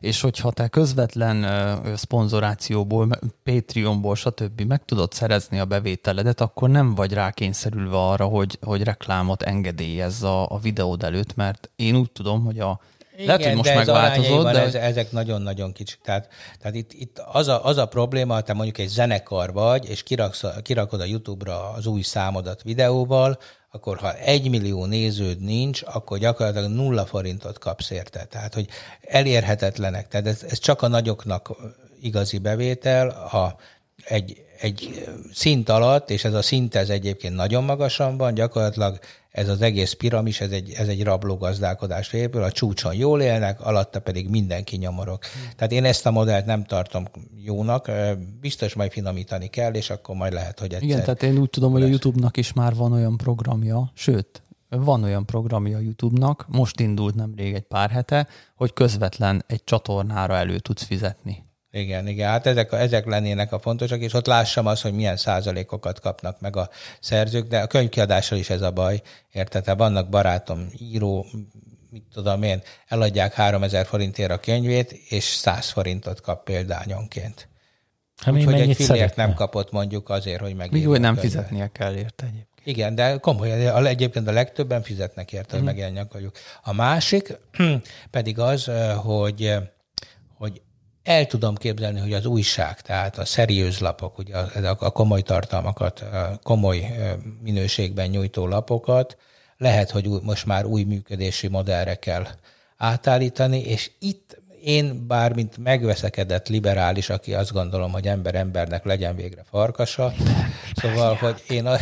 [0.00, 3.08] És hogyha te közvetlen ö, szponzorációból,
[3.42, 4.60] Patreonból, stb.
[4.60, 10.50] meg tudod szerezni a bevételedet, akkor nem vagy rákényszerülve arra, hogy, hogy reklámot engedélyezz a,
[10.50, 12.80] a videód előtt, mert én úgy tudom, hogy a
[13.16, 15.98] lehet, hogy most de ez megváltozott, de ez, ezek nagyon-nagyon kicsik.
[16.02, 20.02] Tehát, tehát itt, itt az, a, az a probléma, te mondjuk egy zenekar vagy, és
[20.02, 23.38] kiraksz, a- kirakod a YouTube-ra az új számodat videóval,
[23.70, 28.24] akkor ha egy millió néződ nincs, akkor gyakorlatilag nulla forintot kapsz érte.
[28.24, 28.68] Tehát, hogy
[29.00, 30.08] elérhetetlenek.
[30.08, 31.50] Tehát ez, ez csak a nagyoknak
[32.00, 33.56] igazi bevétel, ha
[34.04, 38.98] egy, egy szint alatt, és ez a szint ez egyébként nagyon magasan van, gyakorlatilag
[39.30, 44.00] ez az egész piramis, ez egy, ez egy rablógazdálkodásra épül, a csúcson jól élnek, alatta
[44.00, 45.24] pedig mindenki nyomorok.
[45.56, 47.04] Tehát én ezt a modellt nem tartom
[47.44, 47.90] jónak,
[48.40, 50.88] biztos majd finomítani kell, és akkor majd lehet, hogy egyszer...
[50.88, 55.02] Igen, tehát én úgy tudom, hogy a YouTube-nak is már van olyan programja, sőt, van
[55.02, 60.58] olyan programja a YouTube-nak, most indult nemrég egy pár hete, hogy közvetlen egy csatornára elő
[60.58, 61.43] tudsz fizetni.
[61.76, 65.16] Igen, igen, hát ezek, a- ezek lennének a fontosak, és ott lássam azt, hogy milyen
[65.16, 66.68] százalékokat kapnak meg a
[67.00, 69.02] szerzők, de a könyvkiadással is ez a baj,
[69.32, 69.64] érted?
[69.64, 71.26] Hát vannak barátom, író,
[71.90, 77.48] mit tudom én, eladják 3000 forintért a könyvét, és 100 forintot kap példányonként.
[78.16, 79.24] Hát még Úgyhogy egy fillért szeretne?
[79.26, 80.72] nem kapott mondjuk azért, hogy meg.
[80.72, 82.48] Még hogy nem fizetnie kell érte egyébként.
[82.64, 85.66] Igen, de komolyan, a- egyébként a legtöbben fizetnek érte, hogy Mhm.
[85.66, 86.08] megjelenjen
[86.62, 87.38] a másik
[88.10, 89.54] pedig az, hogy,
[90.36, 90.62] hogy
[91.04, 96.00] el tudom képzelni, hogy az újság, tehát a szeriőz lapok, ugye a, a komoly tartalmakat,
[96.00, 96.86] a komoly
[97.42, 99.16] minőségben nyújtó lapokat,
[99.56, 102.26] lehet, hogy új, most már új működési modellre kell
[102.76, 109.16] átállítani, és itt én bár mint megveszekedett liberális, aki azt gondolom, hogy ember embernek legyen
[109.16, 110.12] végre farkasa,
[110.74, 111.76] szóval, hogy én, a,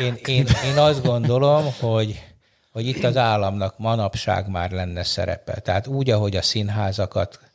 [0.00, 2.22] én, én, én azt gondolom, hogy,
[2.72, 5.60] hogy itt az államnak manapság már lenne szerepe.
[5.60, 7.49] Tehát úgy, ahogy a színházakat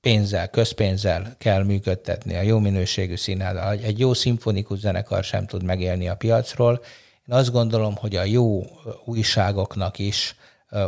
[0.00, 6.08] pénzzel, közpénzzel kell működtetni, a jó minőségű színház, egy jó szimfonikus zenekar sem tud megélni
[6.08, 6.80] a piacról.
[7.28, 8.64] Én azt gondolom, hogy a jó
[9.04, 10.36] újságoknak is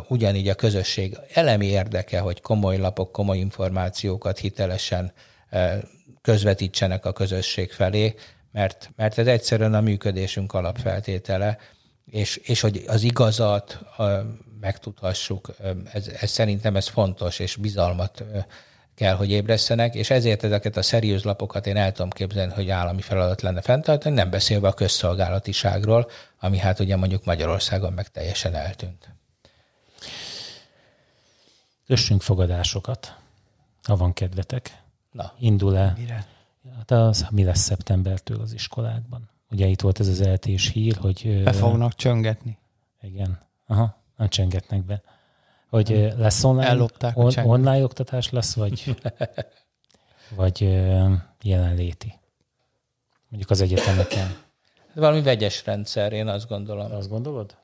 [0.09, 5.13] ugyanígy a közösség elemi érdeke, hogy komoly lapok, komoly információkat hitelesen
[6.23, 8.15] közvetítsenek a közösség felé,
[8.53, 11.59] mert, mert ez egyszerűen a működésünk alapfeltétele,
[12.05, 13.79] és, és hogy az igazat
[14.61, 15.55] megtudhassuk,
[15.93, 18.25] ez, ez szerintem ez fontos, és bizalmat
[18.95, 23.01] kell, hogy ébresztenek, és ezért ezeket a szeriőz lapokat én el tudom képzelni, hogy állami
[23.01, 29.15] feladat lenne fenntartani, nem beszélve a közszolgálatiságról, ami hát ugye mondjuk Magyarországon meg teljesen eltűnt.
[31.87, 33.17] Kössünk fogadásokat,
[33.83, 34.83] ha van kedvetek.
[35.13, 35.95] Na, Indul-e?
[35.99, 36.27] Mire?
[36.77, 39.31] Hát az, mi lesz szeptembertől az iskolákban?
[39.51, 41.43] Ugye itt volt ez az eltés hír, hogy...
[41.43, 42.59] Be fognak csöngetni.
[43.01, 43.39] Igen.
[43.67, 45.03] Aha, nem csengetnek be.
[45.69, 48.97] Hogy lesz online, Ellopták on, online oktatás lesz, vagy,
[50.37, 50.61] vagy
[51.43, 52.15] jelenléti?
[53.29, 54.37] Mondjuk az egyetemeken.
[54.95, 56.93] valami vegyes rendszer, én azt gondolom.
[56.93, 57.57] Azt gondolod?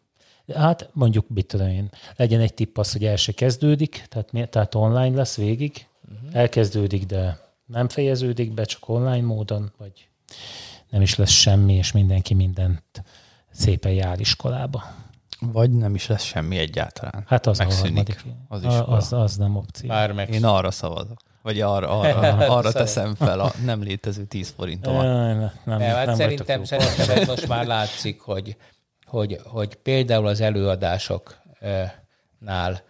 [0.54, 4.74] Hát mondjuk, mit tudom én, legyen egy tipp az, hogy el se kezdődik, tehát, tehát
[4.74, 6.36] online lesz végig, uh-huh.
[6.36, 10.08] elkezdődik, de nem fejeződik be, csak online módon, vagy
[10.90, 13.02] nem is lesz semmi, és mindenki mindent
[13.50, 14.82] szépen jár iskolába.
[15.52, 17.24] Vagy nem is lesz semmi egyáltalán.
[17.26, 18.24] Hát az Megszűnik a harmadik.
[18.48, 18.96] az Az, iskola.
[18.96, 19.88] az, az nem opció.
[19.88, 20.34] Már meg.
[20.34, 21.16] Én arra szavazok.
[21.42, 25.04] Vagy arra, arra, arra teszem fel a nem létező 10 forintomat.
[25.04, 28.56] Jaj, nem, nem, Nem, hát nem szerintem, szerintem ez most már látszik, hogy,
[29.06, 32.82] hogy, hogy például az előadásoknál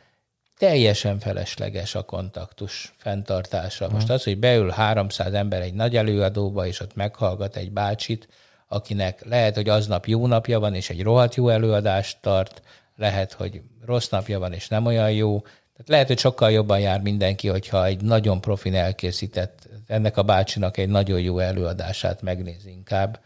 [0.59, 3.89] teljesen felesleges a kontaktus fenntartása.
[3.89, 8.29] Most az, hogy beül 300 ember egy nagy előadóba, és ott meghallgat egy bácsit,
[8.73, 12.63] akinek lehet, hogy aznap jó napja van, és egy rohadt jó előadást tart,
[12.97, 15.41] lehet, hogy rossz napja van, és nem olyan jó.
[15.41, 20.77] Tehát lehet, hogy sokkal jobban jár mindenki, hogyha egy nagyon profin elkészített, ennek a bácsinak
[20.77, 23.21] egy nagyon jó előadását megnéz inkább.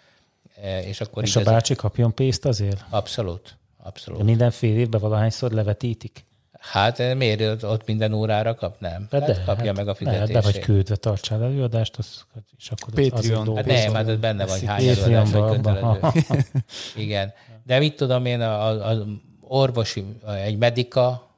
[0.63, 2.85] E, És akkor És a bácsi kapjon pénzt azért?
[2.91, 3.43] Abszolút.
[3.43, 4.23] De Abszolút.
[4.23, 6.25] minden fél évben valahányszor levetítik?
[6.71, 8.81] Hát eh, miért ott- minden órára kap?
[8.81, 9.07] Nem.
[9.11, 10.65] Hát, hát kapja meg a ne, Be vagy fizetését.
[10.65, 12.25] küldve, tartsál előadást, az,
[12.59, 13.49] és akkor az- Patreon.
[13.49, 16.23] azért Hát nem, hát ott benne van, hány előadás, vagy kötelező.
[17.05, 17.33] Igen.
[17.65, 18.99] De mit tudom én, az
[19.41, 20.05] orvosi,
[20.45, 21.31] egy medika,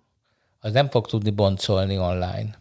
[0.60, 2.58] az nem fog tudni boncolni online.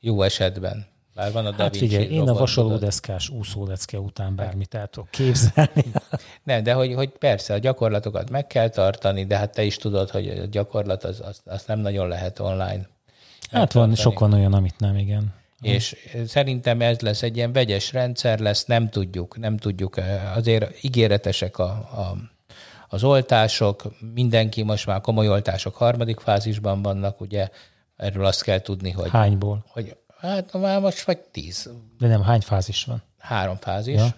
[0.00, 0.86] Jó esetben.
[1.18, 5.84] Bár van a Da Hát figyelj, én a vasalódeszkás úszólecke után bármit el tudok képzelni.
[6.44, 10.10] Nem, de hogy, hogy persze a gyakorlatokat meg kell tartani, de hát te is tudod,
[10.10, 12.88] hogy a gyakorlat az, az, az nem nagyon lehet online.
[13.50, 15.34] Hát van, sok van olyan, amit nem, igen.
[15.60, 15.96] És
[16.26, 19.96] szerintem ez lesz egy ilyen vegyes rendszer lesz, nem tudjuk, nem tudjuk.
[19.96, 22.16] eh, Azért ígéretesek a, a,
[22.88, 23.82] az oltások,
[24.14, 27.48] mindenki most már komoly oltások harmadik fázisban vannak, ugye
[27.96, 29.64] erről azt kell tudni, hogy, Hányból?
[29.68, 33.02] hogy hát már most vagy tíz, De nem, hány fázis van?
[33.18, 34.14] három fázis, Ja.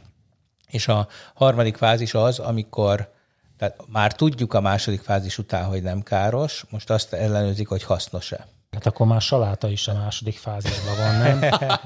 [0.68, 3.12] és a harmadik fázis az, amikor
[3.58, 8.46] tehát már tudjuk a második fázis után, hogy nem káros, most azt ellenőrzik, hogy hasznos-e.
[8.70, 11.50] Hát akkor már saláta is a második fázisban van, nem?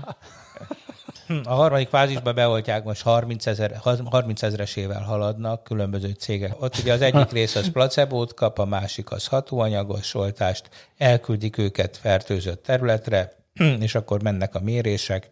[1.44, 6.62] A harmadik fázisba beoltják, most 30, ezer, 30 ezeresével haladnak különböző cégek.
[6.62, 11.96] Ott ugye az egyik rész az placebót kap, a másik az hatóanyagos oltást, elküldik őket
[11.96, 13.32] fertőzött területre,
[13.80, 15.30] és akkor mennek a mérések.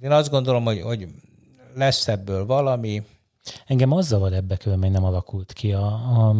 [0.00, 1.08] Én azt gondolom, hogy, hogy
[1.74, 3.02] lesz ebből valami,
[3.66, 6.36] Engem az zavar ebbe különben nem alakult ki a, a,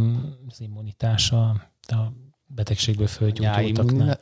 [0.49, 1.71] az immunitás a,
[2.47, 4.21] betegségből fölgyógyultaknál.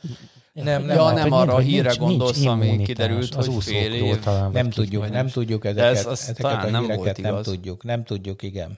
[0.53, 2.87] Nem, nem, ja, hát, nem arra a nincs- híre nincs gondolsz, ami immunitás.
[2.87, 4.19] kiderült, Az hogy fél év.
[4.19, 7.41] talán, nem tudjuk, vagy nem tudjuk ezeket, ez az ezeket talán a nem híreket nem
[7.41, 8.77] tudjuk, nem tudjuk, igen.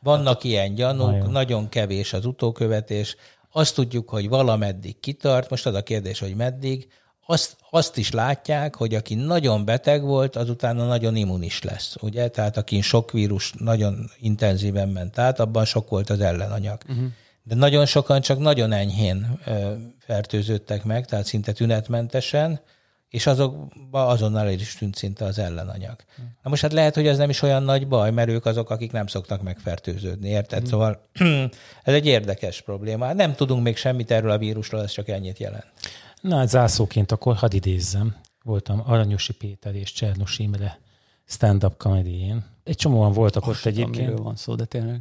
[0.00, 1.30] Vannak ilyen gyanúk, Vajon?
[1.30, 3.16] nagyon kevés az utókövetés.
[3.50, 6.88] Azt tudjuk, hogy valameddig kitart, most az a kérdés, hogy meddig.
[7.26, 12.28] Azt, azt is látják, hogy aki nagyon beteg volt, az utána nagyon immunis lesz, ugye?
[12.28, 16.80] Tehát akin sok vírus nagyon intenzíven ment át, abban sok volt az ellenanyag.
[16.88, 17.04] Uh-huh.
[17.42, 22.60] De nagyon sokan csak nagyon enyhén ö, fertőződtek meg, tehát szinte tünetmentesen,
[23.08, 25.96] és azokban azonnal el is tűnt szinte az ellenanyag.
[26.42, 28.92] Na most hát lehet, hogy ez nem is olyan nagy baj, mert ők azok, akik
[28.92, 30.62] nem szoktak megfertőződni, érted?
[30.62, 30.64] Mm.
[30.64, 31.08] Szóval
[31.84, 33.12] ez egy érdekes probléma.
[33.12, 35.66] Nem tudunk még semmit erről a vírusról, ez csak ennyit jelent.
[36.24, 38.16] Na, hát zászóként akkor hadd idézzem.
[38.44, 40.78] Voltam Aranyosi Péter és Csernus Imre
[41.24, 44.06] stand-up comedy Egy csomóan voltak ott Tudom, egyébként.
[44.08, 45.00] miről van szó, de tényleg.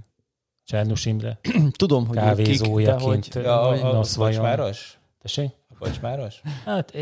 [0.64, 1.40] Csernus Imre.
[1.72, 3.34] Tudom, hogy ők kik, de Kávézójaként.
[3.34, 4.98] hogy, Ja, a, a kocsmáros?
[5.22, 5.50] Tessék?
[5.80, 6.42] A kocsmáros?
[6.66, 6.94] Hát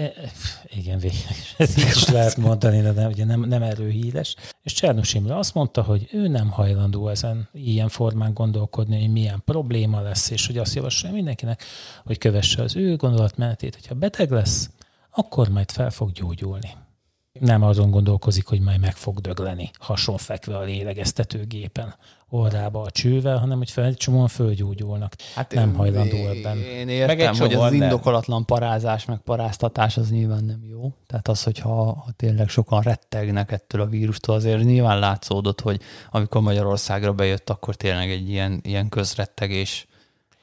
[0.70, 1.56] igen, végül is.
[1.58, 3.92] Ez lehet mondani, de nem, ugye nem, nem erről.
[4.64, 9.42] És Csernus Imre azt mondta, hogy ő nem hajlandó ezen ilyen formán gondolkodni, hogy milyen
[9.46, 11.64] probléma lesz, és hogy azt javasolja mindenkinek,
[12.06, 14.70] hogy kövesse az ő gondolatmenetét, hogyha beteg lesz,
[15.10, 16.70] akkor majd fel fog gyógyulni.
[17.42, 21.96] Nem azon gondolkozik, hogy majd meg fog dögleni, hasonfekve a lélegeztetőgépen
[22.30, 25.14] orrába a csővel, hanem hogy fel, egy csomóan fölgyógyulnak.
[25.36, 26.58] Hát nem hajlandó ebben.
[26.58, 27.82] Én Meg értem, egy hogy az nem.
[27.82, 30.94] indokolatlan parázás, meg paráztatás az nyilván nem jó.
[31.08, 35.82] Tehát az, hogyha ha tényleg sokan rettegnek ettől a vírustól, azért nyilván látszódott, hogy
[36.12, 39.88] amikor Magyarországra bejött, akkor tényleg egy ilyen, ilyen közrettegés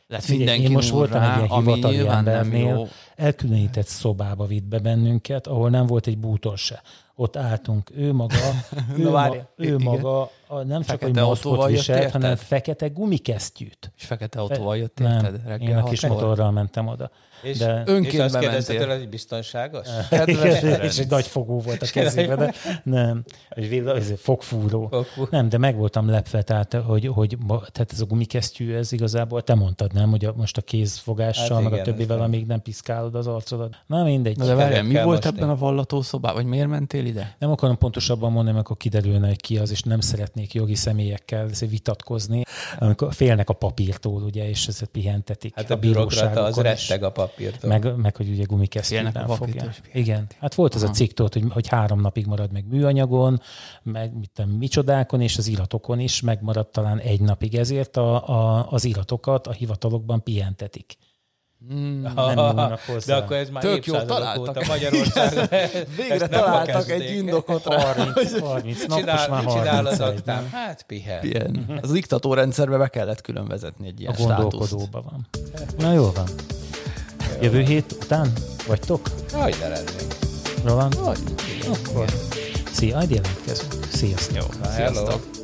[0.08, 5.70] Figyelj, mindenki én most voltam egy ilyen hivatali embernél, elkülönített szobába vitt be bennünket, ahol
[5.70, 6.82] nem volt egy bútor se.
[7.14, 8.34] Ott álltunk, ő maga,
[8.98, 12.20] ő, ma, ő maga a, nem csak, Fekete hogy autóval maszkot jött, viselt, érted?
[12.20, 13.92] hanem fekete gumikesztyűt.
[13.96, 15.40] És fekete autóval jött, nem, érted?
[15.46, 16.20] Reggel én a kis hatkor.
[16.20, 17.10] motorral mentem oda.
[17.42, 19.86] És, De- és Önként azt kérdezte tőle, hogy biztonságos?
[20.10, 20.98] Kedves és Ferenc.
[20.98, 24.88] egy nagy fogó volt a kezében, de nem, egy villa, ez egy fogfúró.
[24.90, 25.28] Fogfúró.
[25.30, 29.54] Nem, de meg voltam lepve, tehát, hogy, hogy tehát ez a gumikesztyű, ez igazából, te
[29.54, 32.46] mondtad, nem, hogy a, most a kézfogással, Hát meg a igen, többivel, ez nem- amíg
[32.46, 33.76] nem piszkál hallod az arcodat.
[33.86, 34.36] Na mindegy.
[34.36, 36.36] Na de várjál, mi volt ebben a vallatószobában?
[36.42, 37.36] Vagy miért mentél ide?
[37.38, 40.00] Nem akarom pontosabban mondani, mert akkor kiderülne, hogy ki az, és nem
[40.38, 42.42] szeretnék jogi személyekkel vitatkozni,
[42.78, 45.54] amikor félnek a papírtól, ugye, és ezt pihentetik.
[45.54, 47.70] Hát a bürokrata az retteg a papírtól.
[47.70, 49.90] Meg, meg, hogy ugye gumikesztyűben a pihentik.
[49.92, 50.26] Igen.
[50.38, 53.40] Hát volt az a cikk tudod, hogy, hogy három napig marad meg műanyagon,
[53.82, 57.54] meg mit tudom, micsodákon, és az iratokon is megmarad talán egy napig.
[57.54, 60.96] Ezért a, a, az iratokat a hivatalokban pihentetik.
[61.74, 62.02] Mm.
[62.02, 63.14] Nem nyúlnak hozzá.
[63.18, 64.48] De akkor ez már Tök jó, találtak.
[64.48, 65.46] óta Magyarországon.
[65.96, 67.92] Végre találtak egy indokot rá.
[67.94, 70.16] 30, 30 nap, Csinál, már mit csinál az 31.
[70.18, 70.36] aktám?
[70.42, 70.50] nem?
[70.52, 71.24] Hát pihen.
[71.24, 71.78] Ilyen.
[71.82, 75.26] Az diktatórendszerbe be kellett külön vezetni egy ilyen A gondolkodóban van.
[75.78, 76.26] Na jó van.
[77.40, 78.32] Jövő hét után
[78.66, 79.00] vagytok?
[79.32, 80.14] Hogy ne lennénk.
[80.64, 80.98] Roland?
[81.68, 82.04] Akkor.
[82.72, 83.72] Szia, majd jelentkezünk.
[83.92, 84.54] Sziasztok.
[84.64, 84.92] Hello.
[84.94, 85.37] Sziasztok.